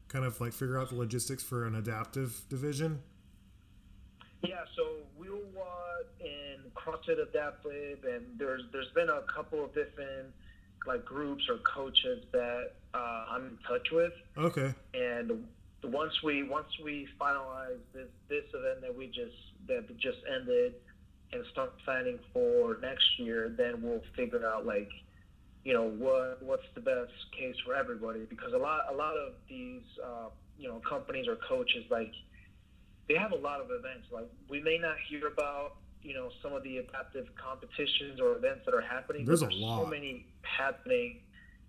kind 0.08 0.26
of 0.26 0.40
like 0.40 0.54
figure 0.54 0.80
out 0.80 0.90
the 0.90 0.96
logistics 0.96 1.44
for 1.44 1.66
an 1.66 1.76
adaptive 1.76 2.44
division? 2.50 3.02
Yeah, 4.42 4.62
so 4.76 4.84
Wheelwad 5.20 5.79
CrossFit 6.90 7.22
Adaptive, 7.22 8.04
and 8.04 8.26
there's 8.38 8.64
there's 8.72 8.92
been 8.96 9.10
a 9.10 9.22
couple 9.34 9.64
of 9.64 9.74
different 9.74 10.34
like 10.88 11.06
groups 11.06 11.44
or 11.50 11.58
coaches 11.58 12.24
that 12.32 12.74
uh, 12.94 13.26
I'm 13.30 13.46
in 13.46 13.58
touch 13.68 13.92
with. 13.92 14.14
Okay. 14.38 14.74
And 14.94 15.46
once 15.84 16.22
we 16.24 16.44
once 16.44 16.68
we 16.84 17.08
finalize 17.20 17.80
this 17.94 18.08
this 18.28 18.46
event 18.54 18.82
that 18.82 18.96
we 18.96 19.08
just 19.08 19.36
that 19.68 19.98
just 19.98 20.20
ended 20.34 20.76
and 21.32 21.46
start 21.52 21.74
planning 21.86 22.20
for 22.34 22.78
next 22.82 23.20
year, 23.20 23.54
then 23.56 23.82
we'll 23.82 24.04
figure 24.16 24.48
out 24.48 24.66
like 24.66 24.90
you 25.64 25.74
know 25.74 25.90
what 25.90 26.42
what's 26.42 26.66
the 26.76 26.82
best 26.82 27.12
case 27.38 27.56
for 27.66 27.76
everybody 27.76 28.26
because 28.30 28.54
a 28.54 28.58
lot 28.58 28.82
a 28.92 28.96
lot 28.96 29.16
of 29.16 29.34
these 29.48 29.84
uh, 30.04 30.30
you 30.58 30.68
know 30.68 30.82
companies 30.88 31.28
or 31.28 31.36
coaches 31.36 31.84
like 31.90 32.14
they 33.10 33.16
have 33.16 33.32
a 33.32 33.36
lot 33.36 33.60
of 33.60 33.68
events. 33.72 34.08
Like 34.12 34.30
we 34.48 34.62
may 34.62 34.78
not 34.78 34.96
hear 35.10 35.28
about, 35.28 35.74
you 36.02 36.14
know, 36.14 36.30
some 36.42 36.54
of 36.54 36.64
the 36.64 36.78
adaptive 36.78 37.28
competitions 37.36 38.20
or 38.20 38.36
events 38.36 38.62
that 38.66 38.74
are 38.74 38.82
happening. 38.82 39.26
There's, 39.26 39.42
there's 39.42 39.54
a 39.54 39.58
lot. 39.58 39.84
so 39.84 39.90
many 39.90 40.26
happening 40.42 41.22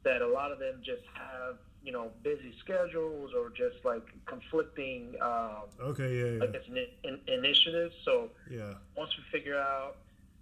that 0.04 0.22
a 0.22 0.26
lot 0.26 0.52
of 0.52 0.58
them 0.58 0.80
just 0.84 1.02
have, 1.14 1.56
you 1.82 1.92
know, 1.92 2.10
busy 2.22 2.54
schedules 2.60 3.32
or 3.36 3.50
just 3.50 3.84
like 3.84 4.06
conflicting. 4.26 5.14
Um, 5.20 5.64
okay, 5.80 6.16
yeah, 6.16 6.38
yeah. 6.38 6.44
I 6.44 6.46
guess 6.46 6.62
in, 6.68 6.86
in, 7.04 7.20
initiatives. 7.26 7.94
So 8.04 8.30
yeah, 8.50 8.74
once 8.96 9.10
we 9.16 9.24
figure 9.38 9.58
out 9.58 9.96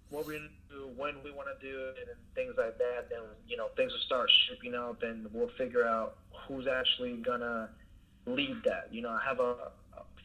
what 0.09 0.25
we're 0.25 0.37
gonna 0.37 0.49
do, 0.69 0.89
when 0.95 1.15
we 1.23 1.31
want 1.31 1.47
to 1.59 1.67
do 1.67 1.77
it, 1.89 2.07
and 2.07 2.17
things 2.35 2.55
like 2.57 2.77
that, 2.77 3.09
then 3.09 3.21
you 3.47 3.57
know 3.57 3.67
things 3.75 3.91
will 3.91 3.99
start 3.99 4.29
shaping 4.47 4.75
up, 4.75 5.03
and 5.03 5.27
we'll 5.33 5.51
figure 5.57 5.85
out 5.85 6.17
who's 6.47 6.67
actually 6.67 7.17
gonna 7.17 7.69
lead 8.25 8.57
that. 8.65 8.89
You 8.91 9.01
know, 9.01 9.09
I 9.09 9.21
have 9.27 9.39
a 9.39 9.71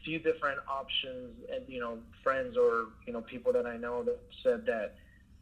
few 0.05 0.19
different 0.19 0.59
options, 0.69 1.33
and 1.51 1.65
you 1.67 1.79
know, 1.81 1.97
friends 2.23 2.55
or 2.55 2.85
you 3.05 3.13
know, 3.13 3.21
people 3.21 3.51
that 3.53 3.65
I 3.65 3.75
know 3.75 4.03
that 4.03 4.19
said 4.43 4.65
that 4.67 4.95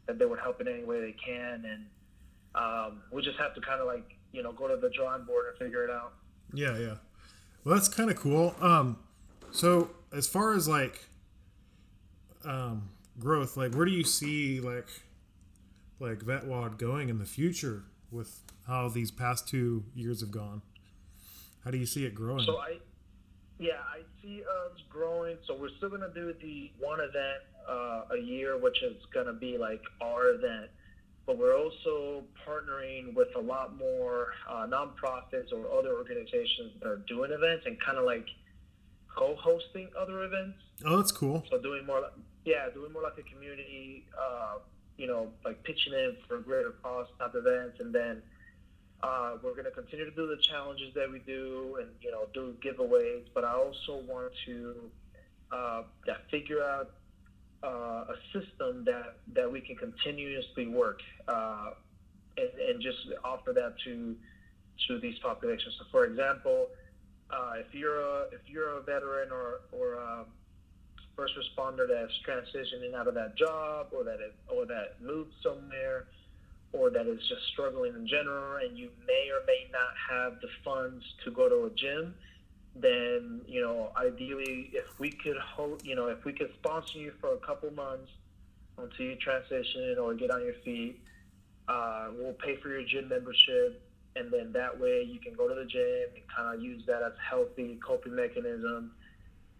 that 0.06 0.18
they 0.18 0.24
would 0.26 0.40
help 0.40 0.60
in 0.60 0.68
any 0.68 0.84
way 0.84 1.00
they 1.00 1.12
can, 1.24 1.64
and 1.64 1.86
um, 2.54 3.02
we 3.12 3.22
just 3.22 3.38
have 3.38 3.54
to 3.54 3.60
kind 3.60 3.80
of 3.80 3.86
like 3.86 4.16
you 4.32 4.42
know 4.42 4.52
go 4.52 4.66
to 4.66 4.76
the 4.76 4.90
drawing 4.90 5.24
board 5.24 5.46
and 5.48 5.58
figure 5.58 5.84
it 5.84 5.90
out. 5.90 6.14
Yeah, 6.52 6.78
yeah. 6.78 6.94
Well, 7.64 7.74
that's 7.74 7.88
kind 7.88 8.10
of 8.10 8.16
cool. 8.16 8.54
Um, 8.60 8.98
so 9.50 9.90
as 10.12 10.26
far 10.26 10.54
as 10.54 10.66
like 10.68 11.08
um, 12.44 12.90
growth, 13.18 13.56
like 13.56 13.74
where 13.74 13.86
do 13.86 13.92
you 13.92 14.04
see 14.04 14.60
like 14.60 14.88
like 16.00 16.18
VetWOD 16.18 16.78
going 16.78 17.08
in 17.08 17.18
the 17.18 17.24
future 17.24 17.84
with 18.10 18.42
how 18.66 18.88
these 18.88 19.10
past 19.10 19.48
two 19.48 19.84
years 19.94 20.20
have 20.20 20.30
gone? 20.30 20.62
How 21.64 21.70
do 21.70 21.78
you 21.78 21.86
see 21.86 22.04
it 22.04 22.14
growing? 22.14 22.44
So 22.44 22.58
I 22.58 22.78
yeah, 23.58 23.80
I 23.88 24.02
see 24.24 24.42
us 24.42 24.80
growing. 24.88 25.36
So 25.46 25.56
we're 25.58 25.74
still 25.76 25.90
gonna 25.90 26.12
do 26.14 26.34
the 26.40 26.70
one 26.78 27.00
event 27.00 27.42
uh, 27.68 28.14
a 28.14 28.18
year, 28.18 28.58
which 28.58 28.82
is 28.82 28.96
gonna 29.12 29.32
be 29.32 29.58
like 29.58 29.82
our 30.00 30.30
event. 30.30 30.70
But 31.26 31.38
we're 31.38 31.56
also 31.56 32.24
partnering 32.46 33.14
with 33.14 33.28
a 33.36 33.40
lot 33.40 33.76
more 33.78 34.28
uh, 34.48 34.66
nonprofits 34.66 35.52
or 35.52 35.78
other 35.78 35.94
organizations 35.96 36.72
that 36.80 36.88
are 36.88 37.02
doing 37.08 37.30
events 37.32 37.64
and 37.66 37.80
kind 37.80 37.96
of 37.96 38.04
like 38.04 38.26
co-hosting 39.14 39.88
other 39.98 40.24
events. 40.24 40.58
Oh, 40.84 40.96
that's 40.96 41.12
cool. 41.12 41.44
So 41.50 41.58
doing 41.58 41.86
more, 41.86 42.02
yeah, 42.44 42.68
doing 42.74 42.92
more 42.92 43.02
like 43.02 43.16
a 43.18 43.22
community, 43.22 44.06
uh, 44.20 44.58
you 44.98 45.06
know, 45.06 45.28
like 45.44 45.62
pitching 45.64 45.94
in 45.94 46.16
for 46.28 46.38
greater 46.40 46.72
cost 46.82 47.10
type 47.18 47.34
events, 47.34 47.80
and 47.80 47.94
then 47.94 48.22
uh, 49.04 49.36
we're 49.42 49.52
going 49.52 49.66
to 49.66 49.70
continue 49.70 50.06
to 50.06 50.16
do 50.22 50.26
the 50.26 50.40
challenges 50.40 50.94
that 50.94 51.10
we 51.10 51.18
do 51.20 51.76
and, 51.80 51.90
you 52.00 52.10
know, 52.10 52.24
do 52.32 52.56
giveaways. 52.64 53.24
But 53.34 53.44
I 53.44 53.52
also 53.52 54.02
want 54.08 54.32
to 54.46 54.74
uh, 55.52 55.82
figure 56.30 56.62
out 56.62 56.92
uh, 57.62 58.14
a 58.14 58.16
system 58.32 58.84
that, 58.86 59.18
that 59.34 59.50
we 59.50 59.60
can 59.60 59.76
continuously 59.76 60.66
work 60.68 61.00
uh, 61.28 61.72
and, 62.38 62.50
and 62.68 62.82
just 62.82 62.98
offer 63.22 63.52
that 63.52 63.74
to 63.84 64.16
to 64.88 64.98
these 64.98 65.18
populations. 65.20 65.72
So, 65.78 65.84
for 65.92 66.04
example, 66.04 66.66
uh, 67.30 67.52
if 67.56 67.72
you're 67.72 68.00
a 68.00 68.22
if 68.32 68.40
you're 68.48 68.78
a 68.78 68.82
veteran 68.82 69.30
or 69.30 69.60
or 69.70 69.94
a 69.94 70.24
first 71.16 71.34
responder 71.36 71.86
that's 71.88 72.12
transitioning 72.26 72.92
out 72.94 73.06
of 73.06 73.14
that 73.14 73.36
job 73.36 73.86
or 73.92 74.02
that 74.02 74.18
it, 74.18 74.34
or 74.48 74.66
that 74.66 75.00
moved 75.00 75.32
somewhere 75.42 76.06
or 76.74 76.90
that 76.90 77.06
is 77.06 77.20
just 77.28 77.42
struggling 77.52 77.94
in 77.94 78.06
general 78.06 78.56
and 78.56 78.76
you 78.76 78.90
may 79.06 79.30
or 79.30 79.46
may 79.46 79.66
not 79.70 79.94
have 80.10 80.40
the 80.40 80.48
funds 80.64 81.04
to 81.24 81.30
go 81.30 81.48
to 81.48 81.66
a 81.66 81.70
gym, 81.70 82.14
then 82.74 83.40
you 83.46 83.60
know, 83.60 83.92
ideally, 83.96 84.70
if 84.72 84.98
we 84.98 85.10
could 85.10 85.36
hold, 85.38 85.82
you 85.86 85.94
know, 85.94 86.08
if 86.08 86.24
we 86.24 86.32
could 86.32 86.50
sponsor 86.58 86.98
you 86.98 87.12
for 87.20 87.32
a 87.34 87.38
couple 87.38 87.70
months 87.70 88.10
until 88.76 89.06
you 89.06 89.16
transition 89.16 89.96
or 90.00 90.14
get 90.14 90.32
on 90.32 90.42
your 90.42 90.54
feet, 90.64 91.00
uh, 91.68 92.08
we'll 92.18 92.32
pay 92.32 92.56
for 92.56 92.68
your 92.68 92.82
gym 92.84 93.08
membership, 93.08 93.80
and 94.16 94.32
then 94.32 94.52
that 94.52 94.78
way 94.78 95.02
you 95.02 95.20
can 95.20 95.32
go 95.34 95.48
to 95.48 95.54
the 95.54 95.64
gym 95.64 96.08
and 96.14 96.24
kind 96.36 96.56
of 96.56 96.62
use 96.62 96.84
that 96.86 97.02
as 97.02 97.12
a 97.12 97.22
healthy 97.30 97.78
coping 97.86 98.16
mechanism. 98.16 98.90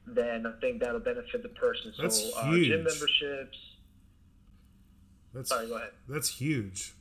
Then 0.07 0.47
I 0.47 0.61
think 0.61 0.81
that'll 0.81 1.01
benefit 1.01 1.43
the 1.43 1.49
person. 1.51 1.93
So 1.97 2.05
uh, 2.37 2.53
gym 2.53 2.83
memberships. 2.83 3.57
That's 5.33 5.49
Sorry, 5.49 5.69
go 5.69 5.77
ahead. 5.77 5.91
that's 6.09 6.29
huge. 6.29 6.95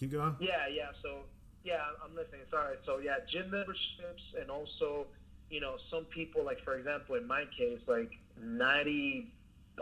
Keep 0.00 0.12
going. 0.12 0.36
Yeah, 0.40 0.66
yeah. 0.72 0.90
So, 1.02 1.20
yeah, 1.64 1.80
I'm 2.04 2.14
listening. 2.14 2.42
Sorry. 2.50 2.76
So, 2.84 2.98
yeah, 2.98 3.16
gym 3.30 3.50
memberships, 3.50 4.22
and 4.40 4.50
also, 4.50 5.06
you 5.50 5.60
know, 5.60 5.76
some 5.90 6.04
people, 6.04 6.44
like 6.44 6.62
for 6.64 6.74
example, 6.76 7.14
in 7.16 7.26
my 7.26 7.44
case, 7.56 7.80
like 7.86 8.10
90, 8.40 9.32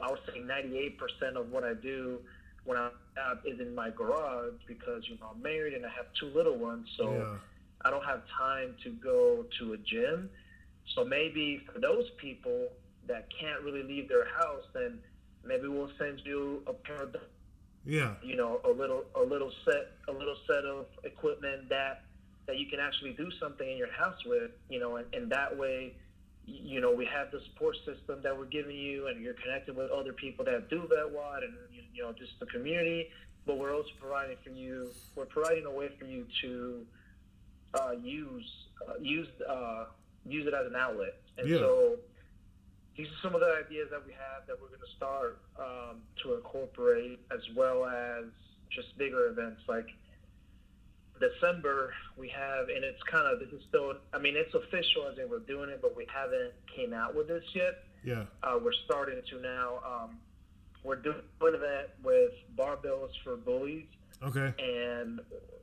I 0.03 0.11
would 0.11 0.20
say 0.27 0.40
98 0.40 0.98
percent 0.98 1.37
of 1.37 1.50
what 1.50 1.64
I 1.64 1.74
do 1.74 2.20
when 2.64 2.79
I'm 2.79 2.90
out 3.18 3.40
is 3.46 3.61
in 3.61 3.74
my 3.74 3.90
garage 3.90 4.55
because 4.66 5.07
you 5.09 5.16
know 5.20 5.31
I'm 5.35 5.42
married 5.42 5.74
and 5.74 5.85
I 5.85 5.90
have 5.90 6.07
two 6.18 6.27
little 6.35 6.57
ones, 6.57 6.88
so 6.96 7.12
Yeah. 7.12 7.37
I 7.85 7.90
don't 7.90 8.05
have 8.05 8.22
time 8.38 8.74
to 8.83 8.90
go 8.90 9.44
to 9.59 9.72
a 9.74 9.77
gym. 9.77 10.31
So 10.94 11.05
maybe 11.05 11.59
for 11.72 11.79
those 11.79 12.11
people 12.18 12.68
that 13.07 13.29
can't 13.38 13.62
really 13.62 13.83
leave 13.83 14.09
their 14.09 14.27
house, 14.38 14.64
then 14.72 14.98
maybe 15.44 15.68
we'll 15.68 15.90
send 15.98 16.20
you 16.24 16.62
a 16.66 16.72
pair 16.72 17.03
of 17.03 17.12
Yeah. 17.86 18.14
you 18.22 18.36
know 18.36 18.60
a 18.64 18.70
little 18.70 19.04
a 19.14 19.22
little 19.22 19.52
set 19.64 19.92
a 20.08 20.12
little 20.12 20.36
set 20.46 20.64
of 20.64 20.86
equipment 21.04 21.68
that 21.68 22.02
that 22.46 22.58
you 22.58 22.66
can 22.66 22.80
actually 22.80 23.12
do 23.12 23.30
something 23.40 23.68
in 23.70 23.76
your 23.76 23.92
house 23.92 24.24
with 24.24 24.50
you 24.68 24.78
know 24.80 24.96
and, 24.96 25.06
and 25.14 25.30
that 25.32 25.56
way 25.56 25.94
you 26.46 26.80
know 26.80 26.92
we 26.92 27.04
have 27.06 27.30
the 27.30 27.40
support 27.52 27.76
system 27.84 28.20
that 28.22 28.36
we're 28.36 28.44
giving 28.46 28.76
you 28.76 29.06
and 29.08 29.22
you're 29.22 29.34
connected 29.34 29.76
with 29.76 29.90
other 29.90 30.12
people 30.12 30.44
that 30.44 30.68
do 30.70 30.80
VetWad 30.82 31.44
and 31.44 31.54
you, 31.72 31.82
you 31.94 32.02
know 32.02 32.12
just 32.12 32.38
the 32.40 32.46
community 32.46 33.08
but 33.46 33.58
we're 33.58 33.74
also 33.74 33.90
providing 34.00 34.36
for 34.42 34.50
you 34.50 34.90
we're 35.14 35.26
providing 35.26 35.66
a 35.66 35.70
way 35.70 35.88
for 35.98 36.06
you 36.06 36.26
to 36.40 36.86
uh, 37.74 37.92
use 38.02 38.50
uh, 38.88 38.92
use 39.00 39.28
uh, 39.48 39.84
use 40.26 40.46
it 40.46 40.54
as 40.54 40.66
an 40.66 40.76
outlet 40.76 41.14
and 41.38 41.48
Yeah. 41.48 41.58
so 41.58 41.96
these 42.96 43.09
are 43.09 43.20
some 43.22 43.35
of 43.35 43.40
the 43.40 43.52
ideas 43.66 43.88
that 43.90 44.04
we 44.07 44.12
have 44.12 44.46
that 44.46 44.61
we're 44.61 44.68
going 44.68 44.80
to 44.80 44.96
start 44.96 45.40
um, 45.59 46.02
to 46.22 46.35
incorporate, 46.35 47.20
as 47.33 47.40
well 47.57 47.85
as 47.87 48.24
just 48.70 48.96
bigger 48.98 49.28
events 49.28 49.62
like 49.68 49.87
December. 51.20 51.92
We 52.16 52.28
have, 52.28 52.68
and 52.68 52.85
it's 52.85 53.02
kind 53.04 53.26
of 53.26 53.40
this 53.40 53.48
is 53.59 53.64
still. 53.68 53.94
I 54.12 54.18
mean, 54.18 54.35
it's 54.37 54.54
official 54.54 55.09
as 55.11 55.18
in 55.18 55.28
we're 55.28 55.38
doing 55.40 55.70
it, 55.70 55.80
but 55.83 55.96
we 55.96 56.07
haven't 56.12 56.52
came 56.74 56.92
out 56.92 57.14
with 57.14 57.28
this 57.28 57.44
yet. 57.54 57.85
Yeah. 58.04 58.24
Uh, 58.42 58.59
we're 58.62 58.72
starting 58.85 59.20
to 59.30 59.40
now. 59.40 59.78
Um, 59.85 60.16
we're 60.83 60.96
doing 60.96 61.16
an 61.40 61.54
event 61.54 61.88
with 62.02 62.33
barbells 62.57 63.09
for 63.24 63.37
bullies 63.37 63.87
Okay. 64.22 64.52
and 64.59 65.20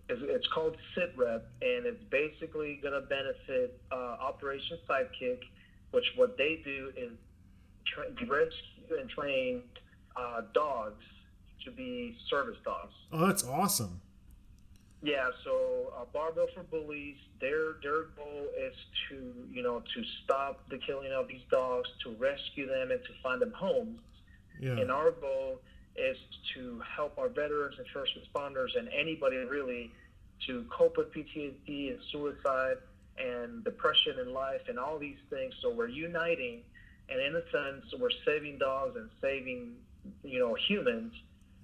it's, 0.09 0.21
it's 0.23 0.47
called 0.47 0.75
Sit 0.95 1.13
Rep, 1.15 1.47
and 1.61 1.85
it's 1.85 2.03
basically 2.09 2.79
going 2.81 2.93
to 2.93 3.01
benefit 3.01 3.79
uh, 3.91 4.17
Operation 4.19 4.77
Sidekick, 4.89 5.39
which 5.91 6.05
what 6.15 6.37
they 6.37 6.61
do 6.63 6.91
is 6.97 7.11
tra- 7.85 8.09
rescue 8.27 8.99
and 8.99 9.09
train 9.09 9.63
uh, 10.15 10.41
dogs 10.53 11.03
to 11.65 11.71
be 11.71 12.17
service 12.29 12.57
dogs. 12.65 12.93
Oh, 13.11 13.27
that's 13.27 13.43
awesome. 13.43 14.01
Yeah, 15.03 15.29
so 15.43 15.93
uh, 15.97 16.05
Barbell 16.13 16.47
for 16.53 16.63
Bullies, 16.63 17.17
their 17.39 17.73
their 17.81 18.03
goal 18.15 18.47
is 18.57 18.75
to 19.09 19.33
you 19.51 19.63
know 19.63 19.79
to 19.79 20.03
stop 20.23 20.59
the 20.69 20.77
killing 20.77 21.11
of 21.11 21.27
these 21.27 21.41
dogs, 21.49 21.89
to 22.03 22.11
rescue 22.19 22.67
them, 22.67 22.91
and 22.91 23.01
to 23.01 23.09
find 23.23 23.41
them 23.41 23.51
homes. 23.55 23.99
Yeah. 24.59 24.77
And 24.77 24.91
our 24.91 25.11
goal 25.11 25.59
is 25.95 26.17
to 26.55 26.81
help 26.95 27.17
our 27.17 27.29
veterans 27.29 27.75
and 27.77 27.87
first 27.93 28.11
responders 28.15 28.77
and 28.77 28.87
anybody 28.89 29.37
really 29.37 29.91
to 30.47 30.65
cope 30.75 30.97
with 30.97 31.11
PTSD 31.13 31.91
and 31.91 31.99
suicide 32.11 32.77
and 33.17 33.63
depression 33.63 34.19
in 34.19 34.33
life 34.33 34.61
and 34.67 34.79
all 34.79 34.97
these 34.97 35.17
things. 35.29 35.53
So 35.61 35.69
we're 35.73 35.87
uniting, 35.89 36.61
and 37.09 37.19
in 37.21 37.35
a 37.35 37.41
sense, 37.51 37.85
we're 37.99 38.09
saving 38.25 38.57
dogs 38.57 38.95
and 38.95 39.09
saving, 39.21 39.75
you 40.23 40.39
know, 40.39 40.53
humans 40.55 41.13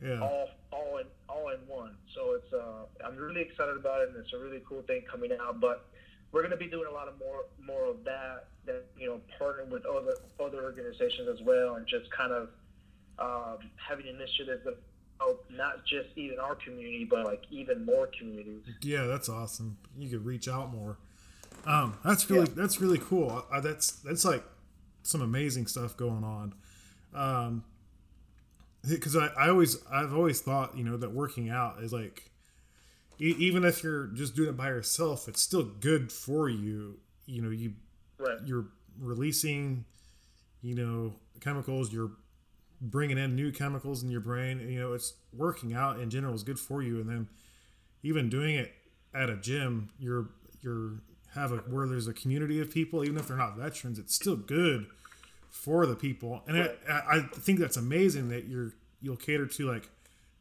Yeah. 0.04 0.20
all 0.22 0.50
all 0.72 0.98
in 0.98 1.06
all 1.30 1.50
in 1.50 1.60
one. 1.68 1.96
So 2.14 2.34
it's 2.34 2.54
uh, 2.54 2.86
I'm 3.06 3.16
really 3.18 3.42
excited 3.42 3.78
about 3.78 4.02
it, 4.02 4.10
and 4.10 4.18
it's 4.18 4.34
a 4.34 4.38
really 4.38 4.62
cool 4.68 4.82
thing 4.84 5.02
coming 5.10 5.32
out. 5.42 5.60
But 5.60 5.86
we're 6.32 6.42
going 6.42 6.52
to 6.52 6.58
be 6.58 6.68
doing 6.68 6.88
a 6.90 6.94
lot 6.94 7.08
of 7.08 7.18
more 7.20 7.46
more 7.66 7.86
of 7.86 8.04
that. 8.04 8.48
That 8.66 8.84
you 9.00 9.08
know, 9.08 9.22
partnering 9.40 9.70
with 9.70 9.86
other 9.86 10.16
other 10.40 10.62
organizations 10.64 11.28
as 11.30 11.42
well, 11.42 11.76
and 11.76 11.88
just 11.88 12.12
kind 12.12 12.34
of 12.34 12.50
um, 13.18 13.70
having 13.78 14.06
initiatives 14.08 14.64
that 14.66 14.78
help 15.20 15.46
not 15.50 15.84
just 15.86 16.10
even 16.16 16.38
our 16.38 16.54
community, 16.56 17.06
but 17.10 17.26
like 17.26 17.44
even 17.50 17.86
more 17.86 18.08
communities. 18.20 18.62
Yeah, 18.82 19.06
that's 19.06 19.30
awesome. 19.30 19.78
You 19.98 20.10
could 20.10 20.26
reach 20.26 20.48
out 20.48 20.72
more. 20.72 20.98
Um, 21.68 21.98
that's 22.04 22.30
really 22.30 22.48
Yeah. 22.48 22.54
that's 22.56 22.82
really 22.82 22.98
cool. 23.00 23.46
Uh, 23.52 23.62
that's 23.62 23.92
that's 23.92 24.26
like 24.26 24.44
some 25.04 25.22
amazing 25.22 25.68
stuff 25.68 25.98
going 25.98 26.24
on. 26.24 26.54
Um, 27.14 27.64
because 28.88 29.16
I, 29.16 29.28
I 29.38 29.50
always 29.50 29.78
I've 29.92 30.14
always 30.14 30.40
thought 30.42 30.78
you 30.78 30.84
know 30.84 30.98
that 30.98 31.12
working 31.12 31.50
out 31.50 31.82
is 31.84 31.92
like 31.92 32.32
e- 33.20 33.36
even 33.38 33.66
if 33.66 33.84
you're 33.84 34.08
just 34.08 34.36
doing 34.36 34.50
it 34.50 34.58
by 34.58 34.70
yourself, 34.70 35.28
it's 35.28 35.42
still 35.42 35.64
good 35.64 36.12
for 36.12 36.50
you. 36.50 37.00
You 37.26 37.42
know, 37.42 37.50
you 37.50 37.74
Right. 38.20 38.40
you're 38.46 38.66
releasing 39.00 39.86
you 40.64 40.74
know 40.74 41.14
chemicals 41.40 41.94
you're 41.94 42.12
bringing 42.82 43.18
in 43.20 43.36
new 43.36 43.52
chemicals 43.52 44.02
in 44.04 44.10
your 44.10 44.22
brain 44.22 44.60
and, 44.60 44.72
you 44.74 44.80
know 44.80 44.94
it's 44.94 45.14
working 45.32 45.74
out 45.74 46.00
in 46.00 46.10
general 46.10 46.34
is 46.34 46.42
good 46.44 46.60
for 46.60 46.82
you 46.82 47.00
and 47.00 47.08
then 47.10 47.28
even 48.02 48.28
doing 48.30 48.56
it 48.56 48.74
at 49.14 49.30
a 49.30 49.36
gym 49.38 49.90
you're 50.00 50.30
you're 50.62 50.94
have 51.36 51.52
a 51.52 51.58
where 51.58 51.88
there's 51.88 52.08
a 52.08 52.14
community 52.14 52.60
of 52.60 52.72
people 52.72 53.04
even 53.04 53.18
if 53.18 53.28
they're 53.28 53.38
not 53.38 53.58
veterans 53.58 54.00
it's 54.00 54.16
still 54.16 54.36
good 54.36 54.88
for 55.50 55.86
the 55.86 55.96
people. 55.96 56.44
And. 56.48 56.58
I, 56.58 56.72
I 56.90 57.22
think 57.34 57.60
that's 57.60 57.78
amazing 57.78 58.30
that 58.30 58.46
you're 58.46 58.74
you'll 59.02 59.18
cater 59.18 59.46
to 59.48 59.72
like 59.72 59.90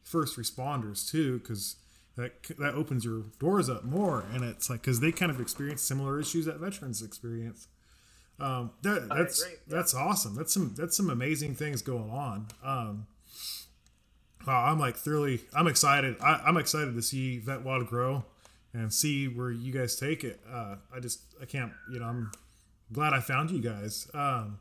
first 0.03 0.37
responders 0.37 1.09
too 1.09 1.39
because 1.39 1.75
that 2.15 2.43
that 2.59 2.75
opens 2.75 3.05
your 3.05 3.23
doors 3.39 3.69
up 3.69 3.83
more. 3.83 4.25
And 4.33 4.43
it's 4.43 4.69
like 4.69 4.81
because 4.81 4.99
they 4.99 5.11
kind 5.11 5.31
of 5.31 5.41
experience 5.41 5.81
similar 5.81 6.19
issues 6.19 6.45
that 6.45 6.57
veterans 6.59 7.01
experience. 7.01 7.67
Um 8.39 8.71
that 8.83 9.09
that's 9.09 9.43
agree, 9.43 9.55
yeah. 9.67 9.75
that's 9.77 9.93
awesome. 9.95 10.35
That's 10.35 10.53
some 10.53 10.73
that's 10.77 10.95
some 10.95 11.09
amazing 11.09 11.55
things 11.55 11.81
going 11.81 12.09
on. 12.11 12.47
Um 12.63 13.07
wow 14.45 14.65
i'm 14.71 14.79
like 14.79 14.95
thoroughly 14.95 15.41
i'm 15.53 15.67
excited. 15.67 16.15
I, 16.21 16.41
i'm 16.45 16.57
excited 16.57 16.95
to 16.95 17.01
see 17.01 17.41
vetwad 17.45 17.87
grow 17.87 18.23
and 18.77 18.93
see 18.93 19.27
where 19.27 19.51
you 19.51 19.71
guys 19.71 19.95
take 19.95 20.23
it 20.23 20.39
uh 20.51 20.75
i 20.95 20.99
just 20.99 21.21
i 21.41 21.45
can't 21.45 21.71
you 21.91 21.99
know 21.99 22.05
i'm 22.05 22.31
glad 22.93 23.13
i 23.13 23.19
found 23.19 23.49
you 23.51 23.59
guys 23.61 24.09
um 24.13 24.59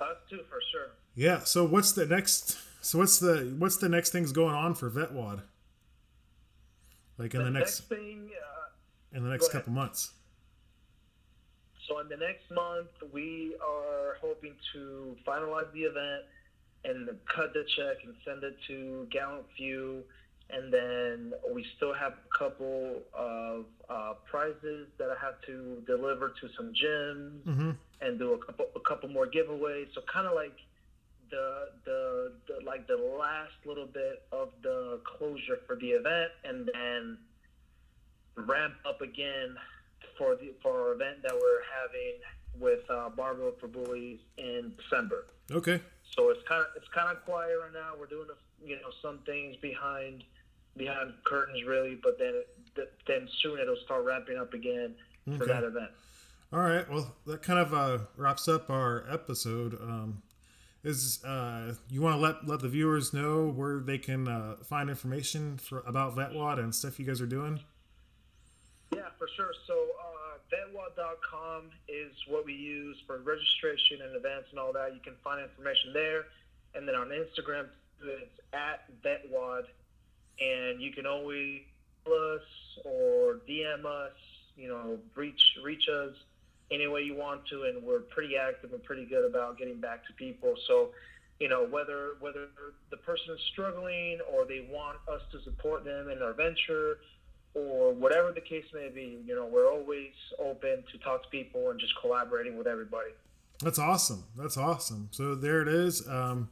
Us 0.00 0.16
too, 0.28 0.40
for 0.48 0.58
sure. 0.72 0.90
yeah. 1.14 1.40
So 1.40 1.66
what's 1.66 1.92
the 1.92 2.06
next? 2.06 2.56
So 2.80 2.98
what's 2.98 3.18
the 3.18 3.54
what's 3.58 3.76
the 3.76 3.88
next 3.88 4.10
things 4.12 4.32
going 4.32 4.54
on 4.54 4.74
for 4.74 4.88
Vetwad? 4.90 5.42
Like 7.18 7.34
in 7.34 7.40
the, 7.40 7.44
the 7.44 7.50
next, 7.50 7.80
next 7.80 7.88
thing. 7.90 8.30
Uh, 8.32 9.16
in 9.16 9.22
the 9.24 9.28
next 9.28 9.42
go 9.42 9.50
ahead. 9.50 9.60
couple 9.60 9.72
months. 9.74 10.12
So 11.86 11.98
in 11.98 12.08
the 12.08 12.16
next 12.16 12.50
month, 12.50 12.88
we 13.12 13.54
are 13.62 14.16
hoping 14.22 14.54
to 14.72 15.16
finalize 15.26 15.70
the 15.72 15.80
event 15.82 16.22
and 16.84 17.08
cut 17.34 17.52
the 17.52 17.64
check 17.76 17.96
and 18.04 18.14
send 18.24 18.42
it 18.44 18.56
to 18.68 19.06
Gallant 19.10 19.44
Few. 19.56 20.02
And 20.52 20.72
then 20.72 21.32
we 21.52 21.64
still 21.76 21.94
have 21.94 22.12
a 22.12 22.38
couple 22.38 22.96
of 23.14 23.64
uh, 23.88 24.14
prizes 24.30 24.88
that 24.98 25.08
I 25.10 25.24
have 25.24 25.40
to 25.46 25.82
deliver 25.86 26.30
to 26.40 26.48
some 26.56 26.72
gyms 26.72 27.42
Mm-hmm. 27.46 27.70
and 28.00 28.18
do 28.18 28.32
a 28.34 28.38
couple 28.38 28.66
a 28.76 28.80
couple 28.80 29.08
more 29.08 29.26
giveaways. 29.26 29.86
So 29.94 30.00
kind 30.12 30.26
of 30.26 30.34
like 30.34 30.56
the, 31.30 31.68
the 31.84 32.32
the 32.48 32.64
like 32.64 32.86
the 32.86 32.96
last 32.96 33.52
little 33.64 33.86
bit 33.86 34.22
of 34.32 34.48
the 34.62 35.00
closure 35.04 35.58
for 35.66 35.76
the 35.76 35.90
event, 35.90 36.32
and 36.44 36.68
then 36.72 37.18
ramp 38.36 38.74
up 38.86 39.00
again 39.00 39.56
for 40.18 40.36
the 40.36 40.52
for 40.62 40.88
our 40.88 40.92
event 40.94 41.22
that 41.22 41.32
we're 41.32 41.62
having 41.80 42.20
with 42.58 42.80
uh, 42.90 43.08
Barbell 43.10 43.52
for 43.60 43.68
Bullies 43.68 44.18
in 44.38 44.72
December. 44.76 45.26
Okay. 45.50 45.80
So 46.16 46.30
it's 46.30 46.42
kind 46.48 46.60
of 46.62 46.68
it's 46.76 46.88
kind 46.88 47.14
of 47.16 47.24
quiet 47.24 47.54
right 47.62 47.72
now. 47.72 47.92
We're 47.98 48.06
doing 48.06 48.28
a, 48.30 48.66
you 48.66 48.76
know 48.76 48.90
some 49.02 49.18
things 49.26 49.56
behind 49.56 50.24
behind 50.76 51.12
curtains 51.24 51.62
really, 51.66 51.98
but 52.02 52.18
then 52.18 52.42
then 53.06 53.28
soon 53.42 53.58
it'll 53.58 53.76
start 53.84 54.04
ramping 54.04 54.38
up 54.38 54.54
again 54.54 54.94
for 55.36 55.46
that 55.46 55.64
event. 55.64 55.90
All 56.52 56.60
right. 56.60 56.88
Well, 56.90 57.14
that 57.26 57.42
kind 57.42 57.58
of 57.58 57.72
uh, 57.72 58.04
wraps 58.16 58.48
up 58.48 58.70
our 58.70 59.04
episode. 59.08 59.74
Um, 59.80 60.22
is 60.82 61.22
uh, 61.24 61.74
you 61.90 62.00
want 62.00 62.16
to 62.16 62.20
let 62.20 62.46
let 62.46 62.60
the 62.60 62.68
viewers 62.68 63.12
know 63.12 63.46
where 63.46 63.80
they 63.80 63.98
can 63.98 64.26
uh, 64.26 64.56
find 64.64 64.88
information 64.88 65.58
for 65.58 65.80
about 65.86 66.16
Vetwad 66.16 66.58
and 66.58 66.74
stuff 66.74 66.98
you 66.98 67.04
guys 67.04 67.20
are 67.20 67.26
doing? 67.26 67.60
Yeah, 68.94 69.08
for 69.18 69.28
sure. 69.36 69.52
So 69.66 69.74
uh, 69.74 70.38
vetwad.com 70.50 71.70
is 71.88 72.12
what 72.28 72.44
we 72.44 72.54
use 72.54 72.96
for 73.06 73.18
registration 73.18 74.02
and 74.02 74.16
events 74.16 74.48
and 74.50 74.58
all 74.58 74.72
that. 74.72 74.94
You 74.94 75.00
can 75.00 75.14
find 75.22 75.42
information 75.42 75.92
there. 75.92 76.24
And 76.74 76.88
then 76.88 76.94
on 76.94 77.08
Instagram, 77.08 77.66
it's 78.02 78.40
at 78.52 78.88
vetwad. 79.02 79.64
And 80.40 80.80
you 80.80 80.92
can 80.92 81.06
always 81.06 81.60
us 82.06 82.42
or 82.84 83.40
DM 83.48 83.84
us, 83.84 84.12
you 84.56 84.68
know, 84.68 84.98
reach 85.14 85.42
reach 85.62 85.88
us 85.88 86.14
any 86.70 86.86
way 86.86 87.02
you 87.02 87.14
want 87.14 87.46
to. 87.46 87.64
And 87.64 87.82
we're 87.82 88.00
pretty 88.00 88.36
active 88.36 88.72
and 88.72 88.82
pretty 88.82 89.04
good 89.04 89.28
about 89.28 89.58
getting 89.58 89.80
back 89.80 90.06
to 90.06 90.12
people. 90.14 90.54
So, 90.66 90.90
you 91.38 91.48
know, 91.48 91.66
whether 91.66 92.14
whether 92.20 92.48
the 92.90 92.96
person 92.96 93.34
is 93.34 93.40
struggling 93.52 94.20
or 94.32 94.44
they 94.44 94.66
want 94.70 94.98
us 95.12 95.22
to 95.32 95.42
support 95.42 95.84
them 95.84 96.10
in 96.10 96.18
their 96.18 96.32
venture 96.32 96.98
or 97.54 97.92
whatever 97.92 98.32
the 98.32 98.40
case 98.40 98.66
may 98.72 98.88
be, 98.88 99.18
you 99.26 99.34
know, 99.34 99.46
we're 99.46 99.70
always 99.70 100.12
open 100.38 100.84
to 100.92 100.98
talk 100.98 101.22
to 101.24 101.28
people 101.30 101.70
and 101.70 101.80
just 101.80 101.92
collaborating 102.00 102.56
with 102.56 102.66
everybody. 102.66 103.10
That's 103.62 103.78
awesome. 103.78 104.24
That's 104.36 104.56
awesome. 104.56 105.08
So 105.10 105.34
there 105.34 105.60
it 105.60 105.68
is. 105.68 106.06
Um, 106.08 106.48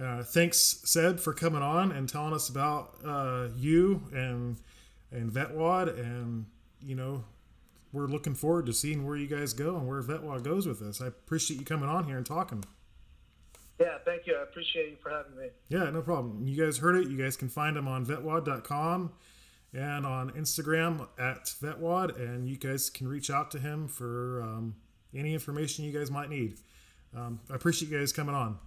uh, 0.00 0.22
thanks, 0.22 0.80
Seb, 0.84 1.18
for 1.18 1.32
coming 1.32 1.62
on 1.62 1.90
and 1.92 2.08
telling 2.08 2.32
us 2.32 2.48
about 2.48 2.94
uh, 3.04 3.48
you 3.56 4.02
and 4.12 4.56
and 5.10 5.32
VetWad, 5.32 5.98
and 5.98 6.46
you 6.80 6.94
know, 6.94 7.24
we're 7.92 8.06
looking 8.06 8.34
forward 8.34 8.66
to 8.66 8.72
seeing 8.72 9.06
where 9.06 9.16
you 9.16 9.26
guys 9.26 9.52
go 9.52 9.76
and 9.76 9.88
where 9.88 10.02
VetWad 10.02 10.44
goes 10.44 10.66
with 10.66 10.80
this. 10.80 11.00
I 11.00 11.06
appreciate 11.06 11.58
you 11.58 11.66
coming 11.66 11.88
on 11.88 12.04
here 12.04 12.16
and 12.16 12.26
talking. 12.26 12.64
Yeah, 13.80 13.98
thank 14.04 14.26
you. 14.26 14.36
I 14.36 14.42
appreciate 14.42 14.90
you 14.90 14.96
for 15.02 15.10
having 15.10 15.36
me. 15.36 15.48
Yeah, 15.68 15.88
no 15.90 16.02
problem. 16.02 16.46
You 16.46 16.62
guys 16.62 16.78
heard 16.78 16.96
it. 16.96 17.08
You 17.08 17.16
guys 17.16 17.36
can 17.36 17.48
find 17.48 17.76
him 17.76 17.86
on 17.86 18.04
vetwad.com 18.04 19.12
and 19.72 20.06
on 20.06 20.30
Instagram 20.30 21.06
at 21.18 21.44
vetwad, 21.46 22.18
and 22.18 22.48
you 22.48 22.56
guys 22.56 22.90
can 22.90 23.06
reach 23.06 23.30
out 23.30 23.50
to 23.52 23.58
him 23.58 23.86
for 23.86 24.42
um, 24.42 24.74
any 25.14 25.32
information 25.32 25.84
you 25.84 25.96
guys 25.96 26.10
might 26.10 26.28
need. 26.28 26.58
Um, 27.16 27.40
I 27.50 27.54
appreciate 27.54 27.90
you 27.90 27.98
guys 27.98 28.12
coming 28.12 28.34
on. 28.34 28.58